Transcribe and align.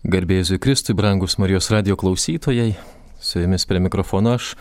Garbėjusui 0.00 0.56
Kristui, 0.56 0.94
brangus 0.96 1.34
Marijos 1.36 1.66
radio 1.68 1.92
klausytojai, 2.00 2.70
su 3.20 3.42
jumis 3.42 3.66
prie 3.68 3.82
mikrofono 3.84 4.30
aš, 4.32 4.54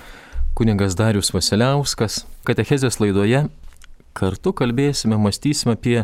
kuningas 0.51 0.97
Darius 0.99 1.31
Vasiliauskas. 1.31 2.25
Katechezės 2.43 2.99
laidoje 2.99 3.45
kartu 4.19 4.51
kalbėsime, 4.51 5.15
mąstysime 5.15 5.77
apie 5.77 6.03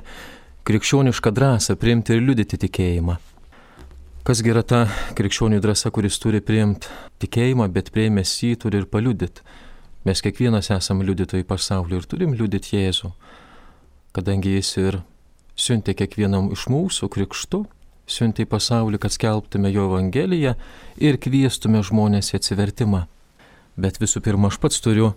krikščionišką 0.64 1.36
drąsą 1.36 1.76
priimti 1.76 2.16
ir 2.16 2.24
liudyti 2.24 2.62
tikėjimą. 2.64 3.18
Kas 4.24 4.40
yra 4.40 4.64
ta 4.64 4.86
krikščionių 5.20 5.60
drąsa, 5.60 5.92
kuris 5.92 6.16
turi 6.16 6.40
priimti 6.40 6.88
tikėjimą, 7.20 7.68
bet 7.76 7.92
prieimęs 7.92 8.40
jį 8.40 8.56
turi 8.64 8.80
ir 8.80 8.88
paliudyti. 8.88 9.44
Mes 10.08 10.24
kiekvienas 10.24 10.72
esame 10.80 11.04
liudytojai 11.04 11.44
pasaulyje 11.44 12.06
ir 12.06 12.08
turim 12.08 12.40
liudyti 12.40 12.80
Jėzų, 12.80 13.12
kadangi 14.16 14.56
jis 14.56 14.78
ir 14.80 15.04
siuntė 15.60 15.92
kiekvienam 15.92 16.54
iš 16.56 16.70
mūsų 16.72 17.12
krikštu 17.12 17.66
siuntė 18.08 18.46
į 18.46 18.50
pasaulį, 18.52 19.00
kad 19.02 19.14
skelbtume 19.14 19.72
jo 19.74 19.90
Evangeliją 19.90 20.56
ir 21.02 21.20
kviestume 21.22 21.82
žmonės 21.86 22.34
į 22.34 22.40
atsivertimą. 22.40 23.06
Bet 23.76 24.00
visų 24.00 24.22
pirma, 24.24 24.50
aš 24.52 24.60
pats 24.64 24.82
turiu 24.84 25.14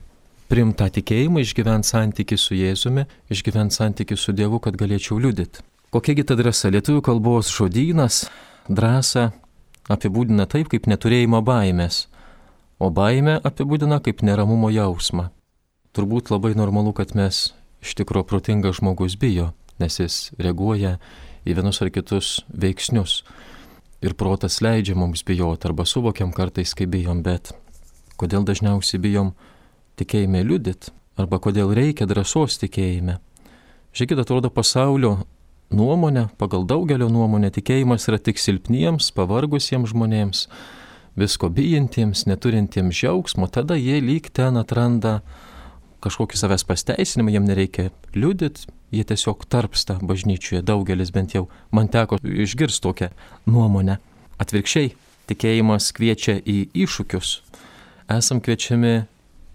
primtą 0.49 0.89
tikėjimą, 0.93 1.43
išgyventi 1.45 1.93
santyki 1.93 2.39
su 2.41 2.57
Jėzumi, 2.57 3.05
išgyventi 3.31 3.77
santyki 3.77 4.17
su 4.17 4.33
Dievu, 4.33 4.61
kad 4.65 4.79
galėčiau 4.81 5.21
liudyti. 5.21 5.63
Kokiagi 5.93 6.25
ta 6.29 6.37
drąsa? 6.37 6.73
Lietuvių 6.73 7.03
kalbos 7.05 7.53
žodynas 7.53 8.27
drąsą 8.69 9.31
apibūdina 9.89 10.45
taip, 10.49 10.69
kaip 10.73 10.89
neturėjimo 10.91 11.41
baimės, 11.45 12.07
o 12.81 12.91
baimę 12.93 13.39
apibūdina 13.45 14.01
kaip 14.05 14.21
neramumo 14.27 14.73
jausmą. 14.73 15.31
Turbūt 15.97 16.33
labai 16.33 16.53
normalu, 16.59 16.93
kad 16.97 17.15
mes 17.17 17.49
iš 17.85 17.95
tikro 17.99 18.25
protingas 18.29 18.83
žmogus 18.83 19.17
bijo, 19.21 19.53
nes 19.81 19.97
jis 20.01 20.19
reaguoja 20.39 20.99
į 21.47 21.59
vienus 21.59 21.83
ar 21.85 21.93
kitus 21.95 22.39
veiksnius. 22.49 23.23
Ir 24.03 24.15
protas 24.15 24.61
leidžia 24.63 24.95
mums 24.95 25.25
bijoti, 25.27 25.67
arba 25.67 25.87
suvokiam 25.87 26.31
kartais, 26.35 26.75
kai 26.79 26.87
bijom, 26.87 27.25
bet 27.27 27.51
kodėl 28.19 28.47
dažniausiai 28.47 29.01
bijom 29.03 29.33
tikėjime 29.99 30.45
liudit, 30.47 30.93
arba 31.19 31.41
kodėl 31.43 31.75
reikia 31.75 32.07
drąsos 32.07 32.61
tikėjime. 32.63 33.19
Žiūrėkit, 33.91 34.23
atrodo 34.23 34.51
pasaulio 34.55 35.17
nuomonė, 35.75 36.29
pagal 36.39 36.67
daugelio 36.69 37.09
nuomonę, 37.11 37.51
tikėjimas 37.55 38.07
yra 38.11 38.21
tik 38.23 38.39
silpniems, 38.39 39.11
pavargusiems 39.17 39.91
žmonėms, 39.93 40.47
visko 41.19 41.51
bijantiems, 41.51 42.25
neturintiems 42.31 42.95
džiaugsmo, 42.95 43.49
tada 43.51 43.77
jie 43.79 43.99
lyg 44.05 44.31
ten 44.31 44.61
atranda 44.61 45.19
kažkokį 46.05 46.39
savęs 46.39 46.65
pasteisinimą, 46.69 47.35
jiem 47.35 47.49
nereikia 47.49 47.89
liudit, 48.15 48.63
jie 48.91 49.05
tiesiog 49.05 49.45
tarpsta 49.49 49.99
bažnyčioje, 50.03 50.63
daugelis 50.63 51.13
bent 51.13 51.35
jau 51.35 51.49
man 51.73 51.89
teko 51.89 52.19
išgirsti 52.23 52.85
tokią 52.85 53.11
nuomonę. 53.47 53.99
Atvirkščiai, 54.39 54.95
tikėjimas 55.29 55.91
kviečia 55.97 56.39
į 56.39 56.69
iššūkius. 56.85 57.33
Esam 58.09 58.41
kviečiami 58.41 58.95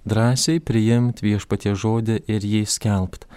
drąsiai 0.05 0.61
priimti 0.61 1.25
viešpatie 1.25 1.73
žodį 1.73 2.19
ir 2.29 2.45
jį 2.45 2.65
skelbti. 2.69 3.29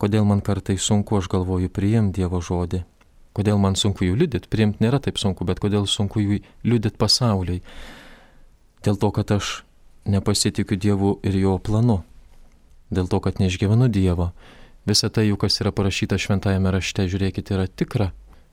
Kodėl 0.00 0.26
man 0.26 0.42
kartai 0.44 0.76
sunku, 0.80 1.20
aš 1.20 1.28
galvoju, 1.30 1.70
priimti 1.70 2.20
Dievo 2.20 2.40
žodį. 2.42 2.82
Kodėl 3.34 3.58
man 3.58 3.76
sunku 3.78 4.06
jų 4.06 4.16
liudyti, 4.18 4.50
priimti 4.50 4.82
nėra 4.82 4.98
taip 5.02 5.18
sunku, 5.18 5.46
bet 5.46 5.60
kodėl 5.62 5.86
sunku 5.90 6.22
jų 6.22 6.40
liudyti 6.66 6.98
pasauliai. 6.98 7.62
Dėl 8.84 8.98
to, 9.00 9.10
kad 9.14 9.30
aš 9.34 9.62
nepasitikiu 10.06 10.78
Dievu 10.78 11.14
ir 11.22 11.38
jo 11.38 11.56
planu. 11.58 12.02
Dėl 12.94 13.08
to, 13.10 13.20
kad 13.22 13.40
neišgyvenu 13.40 13.88
Dievo 13.88 14.32
Visa 14.84 15.08
tai, 15.08 15.28
juk 15.30 15.40
kas 15.46 15.56
yra 15.62 15.72
parašyta 15.72 16.18
šventajame 16.20 16.72
rašte, 16.74 17.06
žiūrėkite, 17.08 17.56
yra 17.56 17.64
tikra. 17.68 18.10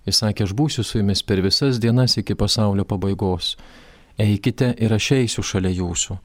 Jis 0.08 0.22
sakė, 0.24 0.46
aš 0.48 0.54
būsiu 0.58 0.86
su 0.88 1.02
jumis 1.02 1.22
per 1.28 1.42
visas 1.44 1.80
dienas 1.82 2.16
iki 2.18 2.38
pasaulio 2.40 2.86
pabaigos. 2.88 3.58
Eikite 4.20 4.72
ir 4.80 4.94
aš 4.96 5.12
eisiu 5.18 5.44
šalia 5.44 5.74
jūsų. 5.76 6.18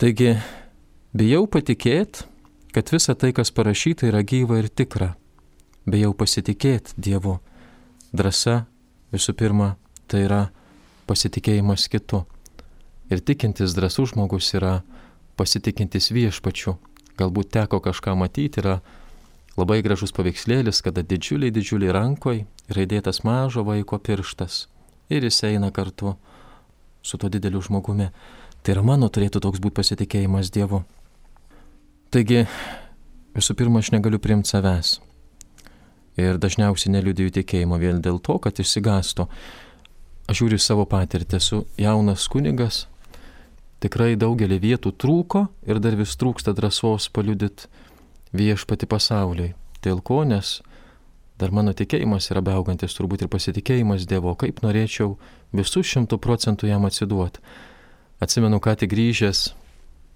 Taigi, 0.00 0.36
bijau 1.16 1.44
patikėti, 1.50 2.24
kad 2.72 2.92
visa 2.92 3.16
tai, 3.18 3.32
kas 3.36 3.50
parašyta, 3.50 4.06
yra 4.10 4.22
gyva 4.22 4.60
ir 4.62 4.70
tikra. 4.70 5.14
Bijau 5.86 6.14
pasitikėti 6.14 6.94
Dievu. 6.96 7.38
Drasa 8.16 8.64
visų 9.14 9.34
pirma, 9.38 9.74
tai 10.06 10.24
yra 10.26 10.40
pasitikėjimas 11.10 11.88
kitu. 11.90 12.24
Ir 13.10 13.22
tikintis 13.22 13.74
drąsus 13.74 14.14
žmogus 14.14 14.52
yra 14.58 14.80
pasitikintis 15.38 16.10
viešpačiu. 16.14 16.76
Galbūt 17.16 17.52
teko 17.54 17.80
kažką 17.84 18.16
matyti, 18.18 18.60
yra 18.62 18.80
Labai 19.56 19.80
gražus 19.80 20.12
paveikslėlis, 20.12 20.82
kada 20.84 21.00
didžiuliai, 21.00 21.52
didžiuliai 21.54 21.94
rankoj 21.96 22.42
yra 22.68 22.82
įdėtas 22.84 23.22
mažo 23.24 23.64
vaiko 23.64 23.96
pirštas 23.96 24.66
ir 25.08 25.24
jis 25.24 25.42
eina 25.48 25.70
kartu 25.70 26.16
su 27.02 27.18
to 27.18 27.30
dideliu 27.32 27.62
žmogumi. 27.62 28.10
Tai 28.62 28.74
ir 28.74 28.82
mano 28.82 29.08
turėtų 29.08 29.40
toks 29.40 29.62
būti 29.62 29.78
pasitikėjimas 29.78 30.50
Dievu. 30.50 30.82
Taigi, 32.10 32.42
visų 33.36 33.54
pirma, 33.58 33.78
aš 33.78 33.92
negaliu 33.94 34.18
priimti 34.22 34.50
savęs. 34.50 34.96
Ir 36.18 36.40
dažniausiai 36.42 36.92
neliūdėjau 36.96 37.36
tikėjimo 37.38 37.78
vien 37.78 38.00
dėl 38.02 38.18
to, 38.18 38.38
kad 38.42 38.58
išsigasto. 38.58 39.28
Aš 40.26 40.40
žiūriu 40.40 40.58
savo 40.58 40.86
patirtį, 40.90 41.38
esu 41.38 41.62
jaunas 41.78 42.26
kunigas, 42.32 42.86
tikrai 43.78 44.16
daugelį 44.18 44.58
vietų 44.64 44.92
trūko 44.98 45.46
ir 45.68 45.78
dar 45.78 45.94
vis 45.94 46.16
trūksta 46.18 46.56
drąsos 46.56 47.06
paliudyti 47.14 47.70
viešpati 48.34 48.88
pasauliui. 48.90 49.54
Dėl 49.84 50.00
ko, 50.02 50.24
nes 50.26 50.60
dar 51.38 51.52
mano 51.52 51.74
tikėjimas 51.76 52.30
yra 52.32 52.42
beaugantis, 52.42 52.96
turbūt 52.96 53.26
ir 53.26 53.30
pasitikėjimas 53.30 54.06
Dievo, 54.08 54.34
kaip 54.38 54.62
norėčiau 54.64 55.16
visų 55.56 55.84
šimtų 55.84 56.18
procentų 56.18 56.70
jam 56.70 56.88
atsiduoti. 56.88 57.42
Atsimenu, 58.22 58.58
ką 58.64 58.74
tik 58.80 58.90
grįžęs 58.94 59.50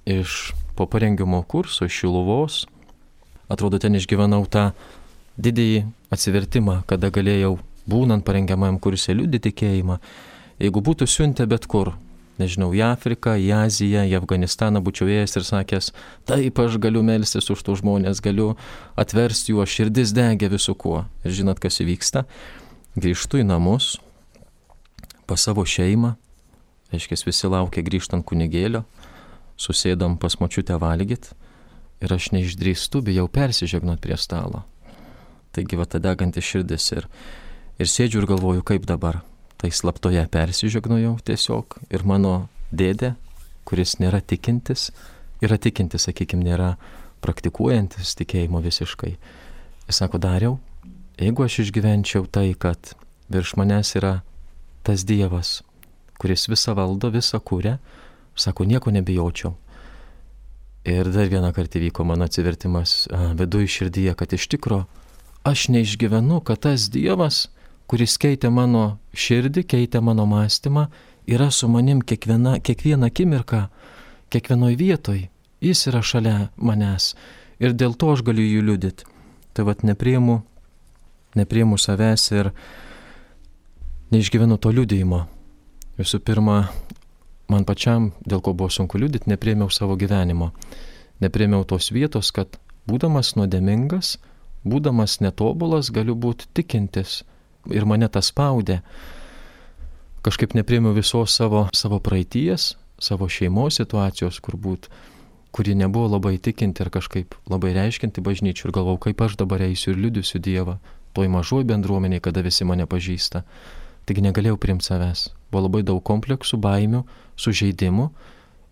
iš 0.09 0.55
po 0.77 0.87
parengimo 0.89 1.43
kurso 1.45 1.85
iš 1.85 2.01
Šiluvos, 2.01 2.65
atrodo, 3.53 3.79
ten 3.79 3.99
išgyvenau 3.99 4.47
tą 4.49 4.71
didįjį 5.41 5.85
atsivertimą, 6.15 6.81
kada 6.89 7.11
galėjau, 7.13 7.59
būnant 7.91 8.25
parengiamajam 8.25 8.79
kursė, 8.81 9.15
liūdį 9.19 9.43
tikėjimą. 9.51 9.99
Jeigu 10.61 10.83
būtų 10.85 11.09
siuntę 11.09 11.47
bet 11.51 11.67
kur, 11.69 11.95
nežinau, 12.41 12.71
į 12.75 12.83
Afriką, 12.89 13.37
į 13.37 13.51
Aziją, 13.55 14.03
į 14.09 14.17
Afganistaną 14.19 14.83
būčiau 14.85 15.09
ėjęs 15.13 15.37
ir 15.39 15.47
sakęs, 15.47 15.91
taip 16.29 16.59
aš 16.63 16.79
galiu 16.83 17.03
melstis 17.07 17.51
už 17.53 17.63
tų 17.67 17.77
žmonės, 17.83 18.23
galiu 18.25 18.55
atversti 18.99 19.55
juos, 19.55 19.71
širdis 19.71 20.15
degia 20.17 20.51
visų 20.53 20.75
kuo. 20.81 21.05
Ir 21.25 21.37
žinot, 21.37 21.61
kas 21.63 21.81
įvyksta? 21.85 22.25
Grįžtu 22.99 23.43
į 23.43 23.47
namus, 23.47 23.99
pas 25.31 25.45
savo 25.47 25.63
šeimą, 25.69 26.17
reiškia, 26.91 27.21
visi 27.29 27.53
laukia 27.53 27.85
grįžtant 27.87 28.27
kunigėlio, 28.27 28.83
susėdam 29.61 30.17
pas 30.19 30.41
močiutę 30.41 30.81
valgyt 30.81 31.31
ir 32.01 32.13
aš 32.17 32.33
neišdrįstu, 32.35 33.05
bijau 33.07 33.29
persižegnot 33.31 34.01
prie 34.03 34.17
stalo. 34.19 34.65
Taigi 35.55 35.79
va 35.79 35.87
tada 35.87 36.15
deganti 36.15 36.43
širdis 36.43 36.93
ir, 36.97 37.07
ir 37.79 37.91
sėdžiu 37.91 38.23
ir 38.23 38.31
galvoju, 38.31 38.65
kaip 38.67 38.87
dabar 38.89 39.21
tai 39.61 39.71
slaptoje 39.71 40.23
persižegnojau 40.33 41.19
tiesiog 41.29 41.77
ir 41.93 42.05
mano 42.09 42.49
dėdė, 42.73 43.13
kuris 43.69 43.99
nėra 44.01 44.23
tikintis, 44.25 44.89
yra 45.45 45.59
tikintis, 45.61 46.07
sakykime, 46.09 46.47
nėra 46.47 46.75
praktikuojantis 47.21 48.17
tikėjimo 48.17 48.63
visiškai. 48.65 49.13
Jis 49.89 50.01
sako, 50.01 50.21
dariau, 50.23 50.57
jeigu 51.21 51.45
aš 51.45 51.61
išgyvenčiau 51.67 52.25
tai, 52.33 52.55
kad 52.57 52.95
virš 53.29 53.57
manęs 53.61 53.93
yra 54.01 54.21
tas 54.87 55.05
Dievas, 55.05 55.61
kuris 56.21 56.49
visą 56.49 56.75
valdo, 56.79 57.13
visą 57.13 57.41
kūrė, 57.45 57.77
sako, 58.39 58.65
nieko 58.65 58.93
nebijočiau. 58.95 59.53
Ir 60.89 61.11
dar 61.13 61.29
vieną 61.29 61.53
kartą 61.53 61.83
vyko 61.83 62.07
mano 62.09 62.25
atsivertimas 62.25 63.05
viduje 63.37 63.69
širdyje, 63.69 64.17
kad 64.17 64.33
iš 64.33 64.49
tikro 64.49 64.87
aš 65.45 65.69
neišgyvenu, 65.75 66.41
kad 66.41 66.65
tas 66.65 66.89
Dievas, 66.89 67.51
kuris 67.91 68.15
keitė 68.23 68.53
mano 68.55 69.01
širdį, 69.19 69.65
keitė 69.67 69.99
mano 70.05 70.23
mąstymą, 70.31 70.87
yra 71.27 71.49
su 71.51 71.67
manim 71.69 71.99
kiekviena, 72.07 72.61
kiekvieną 72.63 73.09
akimirką, 73.11 73.65
kiekvienoje 74.31 74.77
vietoje. 74.79 75.25
Jis 75.61 75.89
yra 75.91 76.01
šalia 76.01 76.37
manęs 76.57 77.15
ir 77.61 77.75
dėl 77.75 77.97
to 77.99 78.13
aš 78.15 78.23
galiu 78.25 78.47
jų 78.47 78.63
liudyti. 78.69 79.09
Tai 79.53 79.67
vad 79.67 79.83
nepriemu, 79.83 80.39
nepriemu 81.37 81.79
savęs 81.79 82.29
ir 82.33 82.53
neišgyvenu 84.15 84.57
to 84.63 84.71
liudėjimo. 84.77 85.25
Visų 85.99 86.23
pirma, 86.25 86.71
man 87.51 87.67
pačiam, 87.67 88.13
dėl 88.23 88.41
ko 88.41 88.55
buvo 88.55 88.71
sunku 88.71 89.03
liudyti, 89.03 89.29
nepriemiau 89.35 89.69
savo 89.75 89.99
gyvenimo. 89.99 90.53
Nepriemiau 91.21 91.67
tos 91.69 91.91
vietos, 91.93 92.31
kad 92.31 92.57
būdamas 92.89 93.35
nuodėmingas, 93.37 94.15
būdamas 94.65 95.19
netobulas, 95.21 95.91
galiu 95.91 96.15
būti 96.15 96.49
tikintis 96.55 97.21
ir 97.69 97.87
mane 97.89 98.09
tas 98.09 98.31
spaudė. 98.33 98.81
Kažkaip 100.25 100.55
neprimiau 100.57 100.93
visos 100.97 101.33
savo, 101.33 101.67
savo 101.77 102.01
praeities, 102.05 102.75
savo 103.01 103.29
šeimos 103.29 103.81
situacijos, 103.81 104.41
kur 104.45 104.57
būt, 104.61 104.91
kuri 105.51 105.75
nebuvo 105.75 106.11
labai 106.17 106.37
tikinti 106.39 106.85
ir 106.85 106.91
kažkaip 106.93 107.35
labai 107.51 107.73
reiškinti 107.77 108.23
bažnyčių 108.23 108.69
ir 108.69 108.75
galvau, 108.77 108.99
kaip 109.01 109.21
aš 109.25 109.39
dabar 109.41 109.65
eisiu 109.65 109.95
ir 109.95 110.03
liudysiu 110.05 110.41
Dievą, 110.45 110.77
toj 111.17 111.31
mažoj 111.33 111.65
bendruomeniai, 111.67 112.23
kada 112.23 112.45
visi 112.45 112.69
mane 112.69 112.87
pažįsta. 112.87 113.43
Taigi 114.07 114.25
negalėjau 114.25 114.61
priimti 114.61 114.91
savęs. 114.91 115.29
Buvo 115.51 115.67
labai 115.67 115.83
daug 115.87 116.03
kompleksų, 116.07 116.61
baimių, 116.63 117.03
sužeidimų 117.41 118.11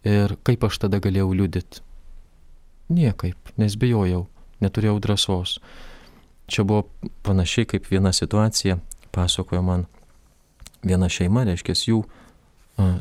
ir 0.09 0.37
kaip 0.47 0.65
aš 0.69 0.85
tada 0.85 1.01
galėjau 1.03 1.33
liudyti? 1.35 1.83
Niekaip, 2.89 3.53
nes 3.61 3.77
bijojau, 3.77 4.27
neturėjau 4.65 4.99
drąsos. 5.05 5.59
Čia 6.49 6.65
buvo 6.65 6.87
panašiai 7.23 7.69
kaip 7.69 7.91
viena 7.91 8.13
situacija, 8.13 8.79
pasakojo 9.13 9.63
man 9.63 9.85
viena 10.83 11.09
šeima, 11.13 11.45
reiškia, 11.49 11.77
jų 11.91 12.03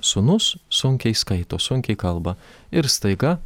sunus 0.02 0.58
sunkiai 0.70 1.16
skaito, 1.16 1.60
sunkiai 1.60 1.96
kalba. 1.96 2.36
Ir 2.72 2.90
staiga 2.90 3.38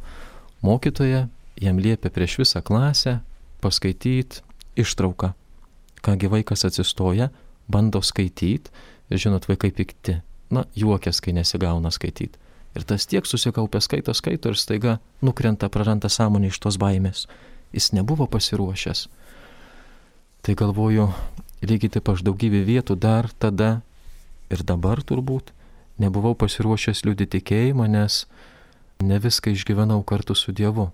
mokytoja 0.62 1.28
jam 1.60 1.78
liepia 1.78 2.10
prieš 2.10 2.38
visą 2.42 2.62
klasę 2.62 3.20
paskaityti 3.60 4.42
ištrauką. 4.76 5.32
Kągi 6.02 6.30
vaikas 6.30 6.64
atsistoja, 6.64 7.30
bando 7.68 8.02
skaityti 8.02 8.70
ir 9.10 9.18
žinot, 9.18 9.46
vaikai 9.48 9.70
pikti. 9.70 10.18
Na, 10.52 10.64
juokės, 10.76 11.22
kai 11.24 11.32
nesigauna 11.32 11.92
skaityti. 11.94 12.38
Ir 12.76 12.84
tas 12.88 13.06
tiek 13.08 13.26
susikaupė 13.28 13.80
skaito, 13.84 14.12
skaito 14.16 14.50
ir 14.52 14.58
staiga 14.58 14.98
nukrenta, 15.24 15.68
praranda 15.72 16.08
sąmonę 16.08 16.50
iš 16.50 16.58
tos 16.60 16.78
baimės. 16.80 17.26
Jis 17.72 17.92
nebuvo 17.96 18.26
pasiruošęs. 18.28 19.06
Tai 20.42 20.54
galvoju, 20.58 21.06
lygiai 21.62 21.92
taip 21.94 22.08
aš 22.10 22.24
daugybė 22.26 22.64
vietų 22.66 22.96
dar 22.98 23.28
tada 23.38 23.76
ir 24.50 24.64
dabar 24.66 24.98
turbūt 25.06 25.52
nebuvau 26.02 26.34
pasiruošęs 26.34 27.04
liūdį 27.06 27.28
tikėjimą, 27.36 27.86
nes 27.86 28.24
ne 29.06 29.20
viską 29.22 29.54
išgyvenau 29.54 30.00
kartu 30.02 30.34
su 30.34 30.50
Dievu. 30.50 30.88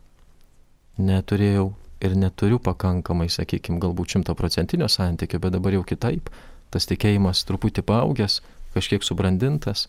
Neturėjau 1.00 1.70
ir 2.04 2.18
neturiu 2.18 2.60
pakankamai, 2.60 3.30
sakykime, 3.32 3.80
galbūt 3.80 4.18
šimtaprocentinio 4.18 4.90
santykio, 4.92 5.40
bet 5.40 5.56
dabar 5.56 5.78
jau 5.78 5.84
kitaip. 5.86 6.28
Tas 6.68 6.84
tikėjimas 6.90 7.46
truputį 7.48 7.86
paaugęs, 7.88 8.42
kažkiek 8.76 9.04
subrandintas. 9.06 9.86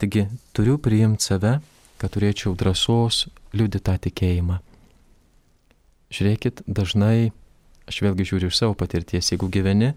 Taigi 0.00 0.24
turiu 0.56 0.78
priimti 0.80 1.28
save, 1.28 1.58
kad 2.00 2.16
turėčiau 2.16 2.56
drąsos 2.56 3.26
liūdį 3.52 3.84
tą 3.84 4.00
tikėjimą. 4.08 4.62
Žiūrėkit, 6.14 6.64
dažnai, 6.64 7.34
aš 7.90 8.00
vėlgi 8.04 8.26
žiūriu 8.30 8.50
iš 8.50 8.60
savo 8.60 8.76
patirties, 8.78 9.30
jeigu 9.32 9.48
gyveni 9.52 9.92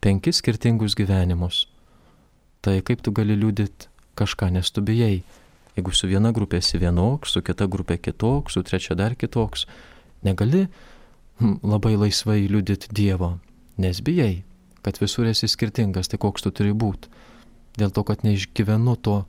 penkis 0.00 0.40
skirtingus 0.40 0.96
gyvenimus, 0.98 1.66
tai 2.64 2.80
kaip 2.84 3.02
tu 3.04 3.12
gali 3.16 3.36
liūdėti 3.38 3.88
kažką, 4.20 4.50
nes 4.56 4.70
tu 4.70 4.84
bijai. 4.84 5.20
Jeigu 5.76 5.92
su 5.94 6.08
viena 6.10 6.32
grupė 6.36 6.58
esi 6.60 6.80
vienoks, 6.82 7.36
su 7.36 7.42
kita 7.46 7.68
grupė 7.70 7.96
kitoks, 8.02 8.56
su 8.56 8.64
trečia 8.66 8.96
dar 8.98 9.14
kitoks, 9.16 9.66
negali 10.26 10.66
hm, 10.66 11.60
labai 11.62 11.94
laisvai 11.96 12.42
liūdėti 12.50 12.90
Dievo, 12.96 13.36
nes 13.80 14.02
bijai, 14.04 14.42
kad 14.84 14.98
visur 15.00 15.28
esi 15.30 15.48
skirtingas, 15.48 16.10
tai 16.10 16.20
koks 16.20 16.44
tu 16.44 16.52
turi 16.52 16.74
būti. 16.76 17.08
Dėl 17.78 17.94
to, 17.94 18.04
kad 18.04 18.24
neišgyvenu 18.26 18.96
to 19.00 19.22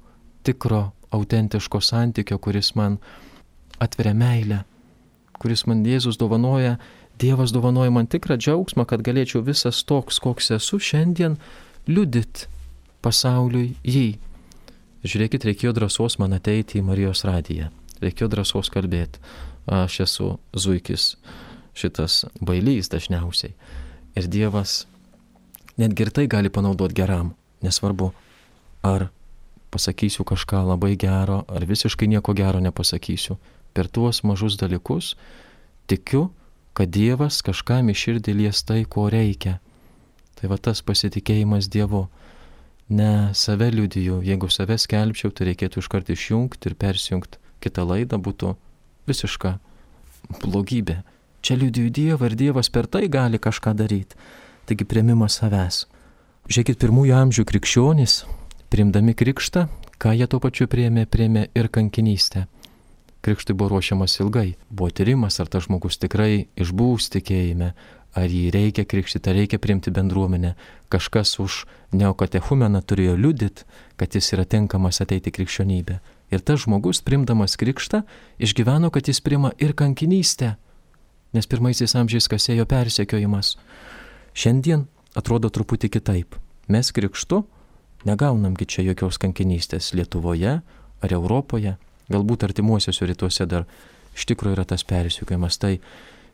tikro, 0.44 0.90
autentiško 1.12 1.82
santykio, 1.84 2.40
kuris 2.42 2.74
man 2.76 2.98
atveria 3.84 4.16
meilę, 4.18 4.64
kuris 5.42 5.66
man 5.70 5.86
Jėzus 5.86 6.20
dovanoja, 6.20 6.78
Dievas 7.22 7.52
dovanoja 7.54 7.92
man 7.94 8.08
tikrą 8.10 8.34
džiaugsmą, 8.42 8.88
kad 8.90 9.04
galėčiau 9.06 9.44
visas 9.46 9.84
toks, 9.86 10.18
koks 10.24 10.50
esu 10.56 10.80
šiandien, 10.82 11.36
liudit 11.86 12.48
pasauliui 13.06 13.76
jį. 13.86 14.08
Žiūrėkit, 15.06 15.46
reikėjo 15.46 15.76
drąsos 15.78 16.18
man 16.22 16.34
ateiti 16.34 16.80
į 16.80 16.86
Marijos 16.88 17.22
radiją. 17.26 17.70
Reikėjo 18.02 18.32
drąsos 18.34 18.74
kalbėti. 18.74 19.22
Aš 19.70 20.00
esu 20.08 20.32
zuikis, 20.58 21.16
šitas 21.78 22.24
bailys 22.42 22.90
dažniausiai. 22.90 23.54
Ir 24.18 24.26
Dievas 24.26 24.88
netgi 25.78 26.08
ir 26.08 26.14
tai 26.14 26.26
gali 26.26 26.50
panaudoti 26.50 26.98
geram. 26.98 27.36
Nesvarbu, 27.62 28.10
ar 28.82 29.12
pasakysiu 29.70 30.26
kažką 30.26 30.66
labai 30.74 30.96
gero, 30.98 31.44
ar 31.46 31.70
visiškai 31.70 32.10
nieko 32.10 32.34
gero 32.34 32.60
nepasakysiu. 32.60 33.38
Per 33.78 33.88
tuos 33.88 34.26
mažus 34.26 34.58
dalykus 34.58 35.14
tikiu, 35.88 36.32
kad 36.78 36.92
Dievas 36.92 37.42
kažkam 37.46 37.92
iširdį 37.92 38.36
lies 38.44 38.64
tai, 38.64 38.84
ko 38.86 39.10
reikia. 39.12 39.60
Tai 40.40 40.50
va 40.52 40.58
tas 40.58 40.82
pasitikėjimas 40.82 41.70
Dievu 41.72 42.08
ne 42.90 43.32
save 43.38 43.70
liudiju, 43.72 44.22
jeigu 44.26 44.50
save 44.52 44.78
skelbčiau, 44.82 45.32
tai 45.32 45.52
reikėtų 45.52 45.84
iškart 45.84 46.12
išjungti 46.12 46.72
ir 46.72 46.76
persijungti 46.76 47.40
kitą 47.62 47.86
laidą, 47.88 48.20
būtų 48.20 48.56
visiška 49.08 49.58
blogybė. 50.44 51.02
Čia 51.42 51.58
liudiju 51.58 51.90
Dievą 51.90 52.30
ir 52.30 52.38
Dievas 52.38 52.70
per 52.70 52.88
tai 52.88 53.08
gali 53.10 53.40
kažką 53.42 53.74
daryti. 53.78 54.18
Taigi 54.70 54.86
prieimimas 54.86 55.40
savęs. 55.40 55.86
Žiūrėkit, 56.50 56.78
pirmųjų 56.82 57.16
amžių 57.18 57.46
krikščionys, 57.50 58.22
priimdami 58.74 59.16
krikštą, 59.18 59.68
ką 60.02 60.14
jie 60.18 60.28
tuo 60.30 60.42
pačiu 60.44 60.68
priemė, 60.70 61.06
priemė 61.10 61.48
ir 61.58 61.70
kankinystę. 61.74 62.46
Krikštui 63.22 63.54
buvo 63.54 63.76
ruošiamas 63.76 64.20
ilgai. 64.20 64.56
Buvo 64.70 64.90
tyrimas, 64.90 65.40
ar 65.40 65.50
tas 65.52 65.68
žmogus 65.68 66.00
tikrai 66.02 66.48
išbūs 66.58 67.12
tikėjime, 67.14 67.74
ar 68.18 68.28
jį 68.28 68.48
reikia 68.54 68.86
krikštyti, 68.86 69.30
ar 69.30 69.38
reikia 69.38 69.60
priimti 69.62 69.94
bendruomenę. 69.94 70.56
Kažkas 70.92 71.38
už 71.40 71.66
neokatechumeną 71.94 72.82
turėjo 72.82 73.14
liudyti, 73.20 73.68
kad 73.96 74.18
jis 74.18 74.34
yra 74.34 74.46
tinkamas 74.46 75.04
ateiti 75.04 75.32
krikščionybę. 75.32 76.00
Ir 76.32 76.42
tas 76.42 76.64
žmogus, 76.64 77.04
primdamas 77.06 77.58
krikštą, 77.60 78.02
išgyveno, 78.40 78.90
kad 78.90 79.08
jis 79.08 79.22
prima 79.22 79.52
ir 79.60 79.76
kankinystę, 79.78 80.56
nes 81.36 81.48
pirmaisiais 81.48 81.96
amžiais 81.96 82.28
kasėjo 82.32 82.66
persekiojimas. 82.66 83.58
Šiandien 84.34 84.88
atrodo 85.16 85.52
truputį 85.52 85.92
kitaip. 85.92 86.36
Mes 86.72 86.92
krikštu 86.96 87.44
negaunamgi 88.08 88.66
čia 88.66 88.86
jokios 88.88 89.20
kankinystės 89.22 89.92
Lietuvoje 89.94 90.62
ar 91.02 91.14
Europoje, 91.14 91.76
galbūt 92.14 92.46
artimuosiuose 92.48 93.08
rytuose 93.10 93.48
dar 93.50 93.68
iš 94.16 94.28
tikrųjų 94.30 94.58
yra 94.58 94.66
tas 94.68 94.84
persekiojimas. 94.88 95.58
Tai 95.62 95.78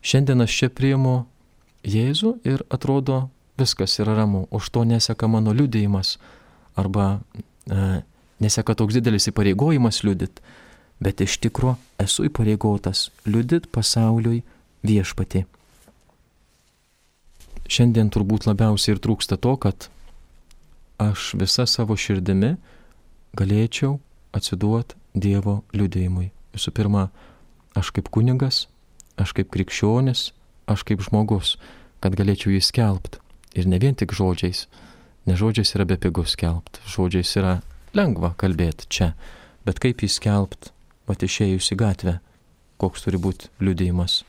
šiandien 0.01 0.45
aš 0.45 0.61
čia 0.61 0.69
priimu 0.73 1.17
Jėzų 1.87 2.33
ir 2.43 2.63
atrodo 2.73 3.27
viskas 3.57 3.93
yra 4.01 4.15
ramu, 4.17 4.47
už 4.51 4.69
to 4.73 4.83
neseka 4.83 5.27
mano 5.29 5.53
liudėjimas 5.55 6.17
arba 6.77 7.19
e, 7.69 8.01
neseka 8.43 8.75
toks 8.77 8.97
didelis 8.97 9.29
įpareigojimas 9.31 10.03
liudit, 10.03 10.41
bet 10.99 11.21
iš 11.23 11.37
tikro 11.41 11.75
esu 12.01 12.27
įpareigotas 12.27 13.07
liudit 13.29 13.69
pasauliui 13.73 14.41
viešpati. 14.85 15.45
Šiandien 17.67 18.11
turbūt 18.13 18.47
labiausiai 18.47 18.95
ir 18.95 19.01
trūksta 19.03 19.37
to, 19.41 19.55
kad 19.59 19.89
aš 21.01 21.33
visą 21.37 21.65
savo 21.69 21.97
širdimi 21.99 22.55
galėčiau 23.37 23.97
atsiduoti 24.37 24.97
Dievo 25.23 25.61
liudėjimui. 25.75 26.31
Visų 26.55 26.73
pirma, 26.75 27.07
aš 27.77 27.91
kaip 27.95 28.09
kunigas, 28.13 28.65
aš 29.17 29.33
kaip 29.37 29.49
krikščionis, 29.53 30.31
aš 30.69 30.83
kaip 30.87 31.01
žmogus, 31.05 31.55
kad 32.03 32.17
galėčiau 32.17 32.53
jį 32.53 32.61
skelbti. 32.65 33.21
Ir 33.57 33.67
ne 33.69 33.79
vien 33.81 33.95
tik 33.97 34.13
žodžiais, 34.13 34.67
ne 35.25 35.35
žodžiais 35.37 35.73
yra 35.75 35.87
bepigus 35.89 36.35
skelbti, 36.35 36.83
žodžiais 36.85 37.33
yra 37.39 37.57
lengva 37.97 38.33
kalbėti 38.37 38.89
čia, 38.91 39.11
bet 39.65 39.81
kaip 39.83 40.03
jį 40.03 40.11
skelbti, 40.13 40.71
pat 41.07 41.23
išėjus 41.23 41.71
į 41.73 41.79
gatvę, 41.79 42.17
koks 42.77 43.07
turi 43.07 43.19
būti 43.21 43.49
liudėjimas. 43.63 44.21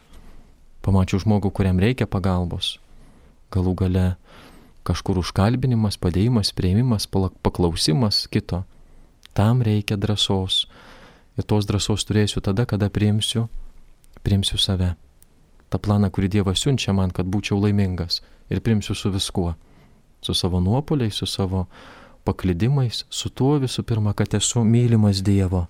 Pamačiau 0.84 1.20
žmogų, 1.20 1.50
kuriam 1.52 1.80
reikia 1.82 2.06
pagalbos, 2.08 2.78
galų 3.52 3.74
gale 3.82 4.06
kažkur 4.88 5.20
užkalbinimas, 5.20 5.98
padėjimas, 6.00 6.54
prieimimas, 6.56 7.08
paklausimas 7.10 8.24
kito. 8.32 8.62
Tam 9.34 9.62
reikia 9.62 9.96
drąsos. 9.96 10.66
Ir 11.38 11.44
tos 11.44 11.66
drąsos 11.66 12.04
turėsiu 12.04 12.40
tada, 12.42 12.66
kada 12.66 12.90
priimsiu, 12.90 13.48
priimsiu 14.22 14.58
save 14.58 14.94
tą 15.68 15.78
planą, 15.78 16.10
kurį 16.10 16.30
Dievas 16.38 16.62
siunčia 16.62 16.94
man, 16.96 17.12
kad 17.14 17.28
būčiau 17.28 17.60
laimingas 17.60 18.22
ir 18.48 18.62
primsiu 18.64 18.96
su 18.96 19.12
viskuo. 19.12 19.54
Su 20.24 20.34
savo 20.34 20.60
nuopoliais, 20.60 21.14
su 21.14 21.26
savo 21.26 21.66
paklydimais, 22.26 23.04
su 23.10 23.30
tuo 23.30 23.58
visų 23.62 23.84
pirma, 23.86 24.14
kad 24.14 24.34
esu 24.34 24.64
mylimas 24.64 25.22
Dievo. 25.22 25.66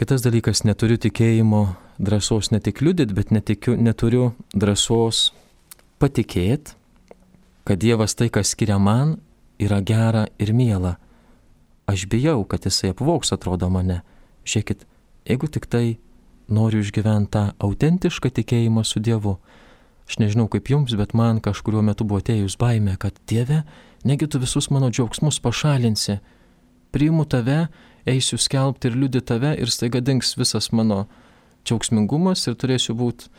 Kitas 0.00 0.24
dalykas, 0.24 0.64
neturiu 0.64 0.96
tikėjimo 0.96 1.74
drąsos 2.00 2.50
ne 2.54 2.60
tik 2.64 2.80
liudyti, 2.80 3.14
bet 3.14 3.34
netikiu, 3.34 3.76
neturiu 3.76 4.30
drąsos 4.54 5.30
patikėti, 6.00 6.72
kad 7.68 7.82
Dievas 7.82 8.16
tai, 8.16 8.30
kas 8.32 8.54
skiria 8.54 8.78
man, 8.80 9.18
yra 9.60 9.82
gera 9.84 10.24
ir 10.40 10.54
miela. 10.56 10.96
Aš 11.90 12.06
bijau, 12.06 12.44
kad 12.46 12.66
jisai 12.66 12.92
apvoks 12.94 13.32
atrodo 13.34 13.66
mane. 13.72 14.00
Žiūrėkit, 14.46 14.84
jeigu 15.26 15.48
tik 15.50 15.66
tai 15.66 15.98
noriu 16.46 16.84
išgyventi 16.84 17.32
tą 17.34 17.42
autentišką 17.58 18.30
tikėjimą 18.36 18.84
su 18.86 19.02
Dievu. 19.02 19.38
Aš 20.06 20.20
nežinau 20.22 20.46
kaip 20.50 20.70
jums, 20.70 20.94
bet 20.98 21.16
man 21.18 21.40
kažkurio 21.42 21.82
metu 21.86 22.06
buvo 22.06 22.22
atėjus 22.22 22.54
baime, 22.60 22.94
kad 22.98 23.18
Dieve, 23.30 23.64
negi 24.06 24.28
tu 24.30 24.38
visus 24.42 24.70
mano 24.70 24.90
džiaugsmus 24.90 25.40
pašalinsi. 25.42 26.20
Priimu 26.94 27.26
tave, 27.30 27.64
eisiu 28.06 28.38
skelbti 28.38 28.90
ir 28.90 28.98
liūdį 28.98 29.22
tave 29.26 29.56
ir 29.58 29.70
staiga 29.70 30.02
dings 30.02 30.36
visas 30.38 30.70
mano 30.70 31.04
džiaugsmingumas 31.66 32.46
ir 32.46 32.58
turėsiu 32.58 32.94
būti, 32.98 33.30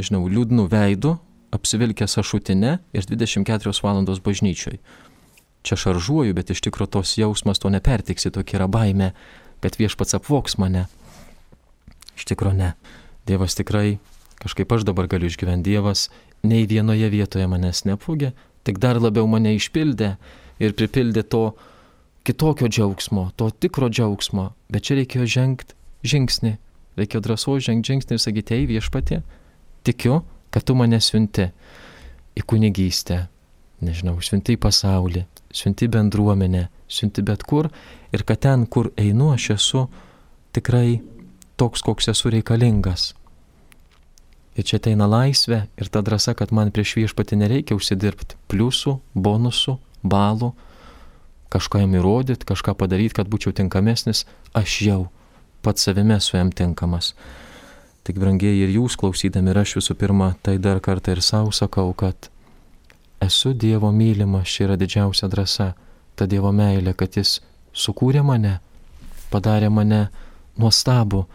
nežinau, 0.00 0.24
liūdnų 0.32 0.64
veidų, 0.72 1.14
apsivilkęs 1.56 2.18
ašutinę 2.20 2.78
ir 2.92 3.08
24 3.08 3.76
valandos 3.84 4.20
bažnyčioj. 4.24 4.80
Čia 5.62 5.78
šaržuoju, 5.78 6.34
bet 6.36 6.52
iš 6.52 6.62
tikrųjų 6.66 6.92
tos 6.98 7.16
jausmas 7.18 7.60
to 7.62 7.70
nepertiksi, 7.72 8.32
tokia 8.34 8.60
yra 8.60 8.68
baime, 8.70 9.12
kad 9.62 9.78
viešpats 9.78 10.16
apvoks 10.18 10.58
mane. 10.62 10.86
Iš 12.18 12.28
tikrųjų 12.30 12.58
ne. 12.58 12.72
Dievas 13.28 13.58
tikrai, 13.58 13.98
kažkaip 14.40 14.72
aš 14.72 14.86
dabar 14.88 15.08
galiu 15.10 15.28
išgyventi, 15.30 15.70
Dievas 15.70 16.08
nei 16.46 16.66
vienoje 16.70 17.10
vietoje 17.12 17.48
manęs 17.50 17.84
nepūgė, 17.88 18.32
tik 18.64 18.78
dar 18.82 19.00
labiau 19.02 19.26
mane 19.30 19.54
išpildė 19.56 20.14
ir 20.62 20.74
pripildė 20.78 21.24
to 21.26 21.42
kitokio 22.26 22.68
džiaugsmo, 22.68 23.30
to 23.36 23.50
tikro 23.50 23.88
džiaugsmo, 23.88 24.52
bet 24.72 24.86
čia 24.88 24.98
reikėjo 25.00 25.26
žengti 25.34 25.76
žingsnį, 26.06 26.54
reikėjo 27.00 27.22
drąsos 27.24 27.64
žengti 27.66 27.94
žingsnį 27.94 28.16
ir 28.16 28.22
sakyti, 28.22 28.58
ei 28.58 28.68
viešpatė, 28.70 29.22
tikiu, 29.86 30.22
kad 30.54 30.66
tu 30.66 30.76
mane 30.78 31.00
siunti 31.02 31.48
į 32.38 32.44
kunigystę, 32.48 33.26
nežinau, 33.84 34.18
siunti 34.24 34.54
į 34.54 34.60
pasaulį, 34.62 35.24
siunti 35.58 35.88
bendruomenę, 35.90 36.68
siunti 36.88 37.24
bet 37.26 37.42
kur 37.42 37.68
ir 38.14 38.24
kad 38.24 38.44
ten, 38.46 38.66
kur 38.66 38.92
einu, 38.96 39.32
aš 39.34 39.50
esu 39.56 39.86
tikrai 40.56 41.00
toks, 41.58 41.82
koks 41.82 42.10
esu 42.14 42.30
reikalingas. 42.32 43.12
Ir 44.58 44.66
čia 44.66 44.78
ateina 44.80 45.06
laisvė 45.06 45.64
ir 45.78 45.90
ta 45.92 46.02
drąsa, 46.02 46.34
kad 46.38 46.50
man 46.54 46.72
prieš 46.74 46.96
viešpatį 46.98 47.38
nereikia 47.42 47.76
užsidirbti 47.78 48.38
pliusų, 48.50 48.96
bonusų, 49.14 49.76
balų, 50.02 50.52
kažką 51.52 51.84
jam 51.84 51.94
įrodyti, 51.98 52.46
kažką 52.48 52.74
padaryti, 52.78 53.16
kad 53.20 53.30
būčiau 53.30 53.54
tinkamesnis, 53.54 54.24
aš 54.58 54.80
jau 54.84 55.02
pats 55.62 55.86
savime 55.86 56.18
esu 56.18 56.36
jam 56.36 56.50
tinkamas. 56.50 57.12
Tik 58.06 58.18
brangiai 58.18 58.64
ir 58.64 58.72
jūs 58.72 58.96
klausydami 58.98 59.52
ir 59.52 59.62
aš 59.62 59.78
visų 59.78 59.94
pirma, 60.00 60.32
tai 60.42 60.56
dar 60.62 60.80
kartą 60.84 61.14
ir 61.14 61.22
savo 61.24 61.52
sakau, 61.54 61.92
kad 61.94 62.30
esu 63.20 63.52
Dievo 63.52 63.92
mylimas, 63.92 64.48
čia 64.48 64.68
yra 64.68 64.76
didžiausia 64.76 65.28
drąsa, 65.28 65.72
ta 66.16 66.26
Dievo 66.26 66.52
meilė, 66.52 66.94
kad 66.94 67.16
Jis 67.16 67.38
sukūrė 67.74 68.22
mane, 68.26 68.58
padarė 69.32 69.70
mane 69.70 70.08
nuostabu. 70.58 71.26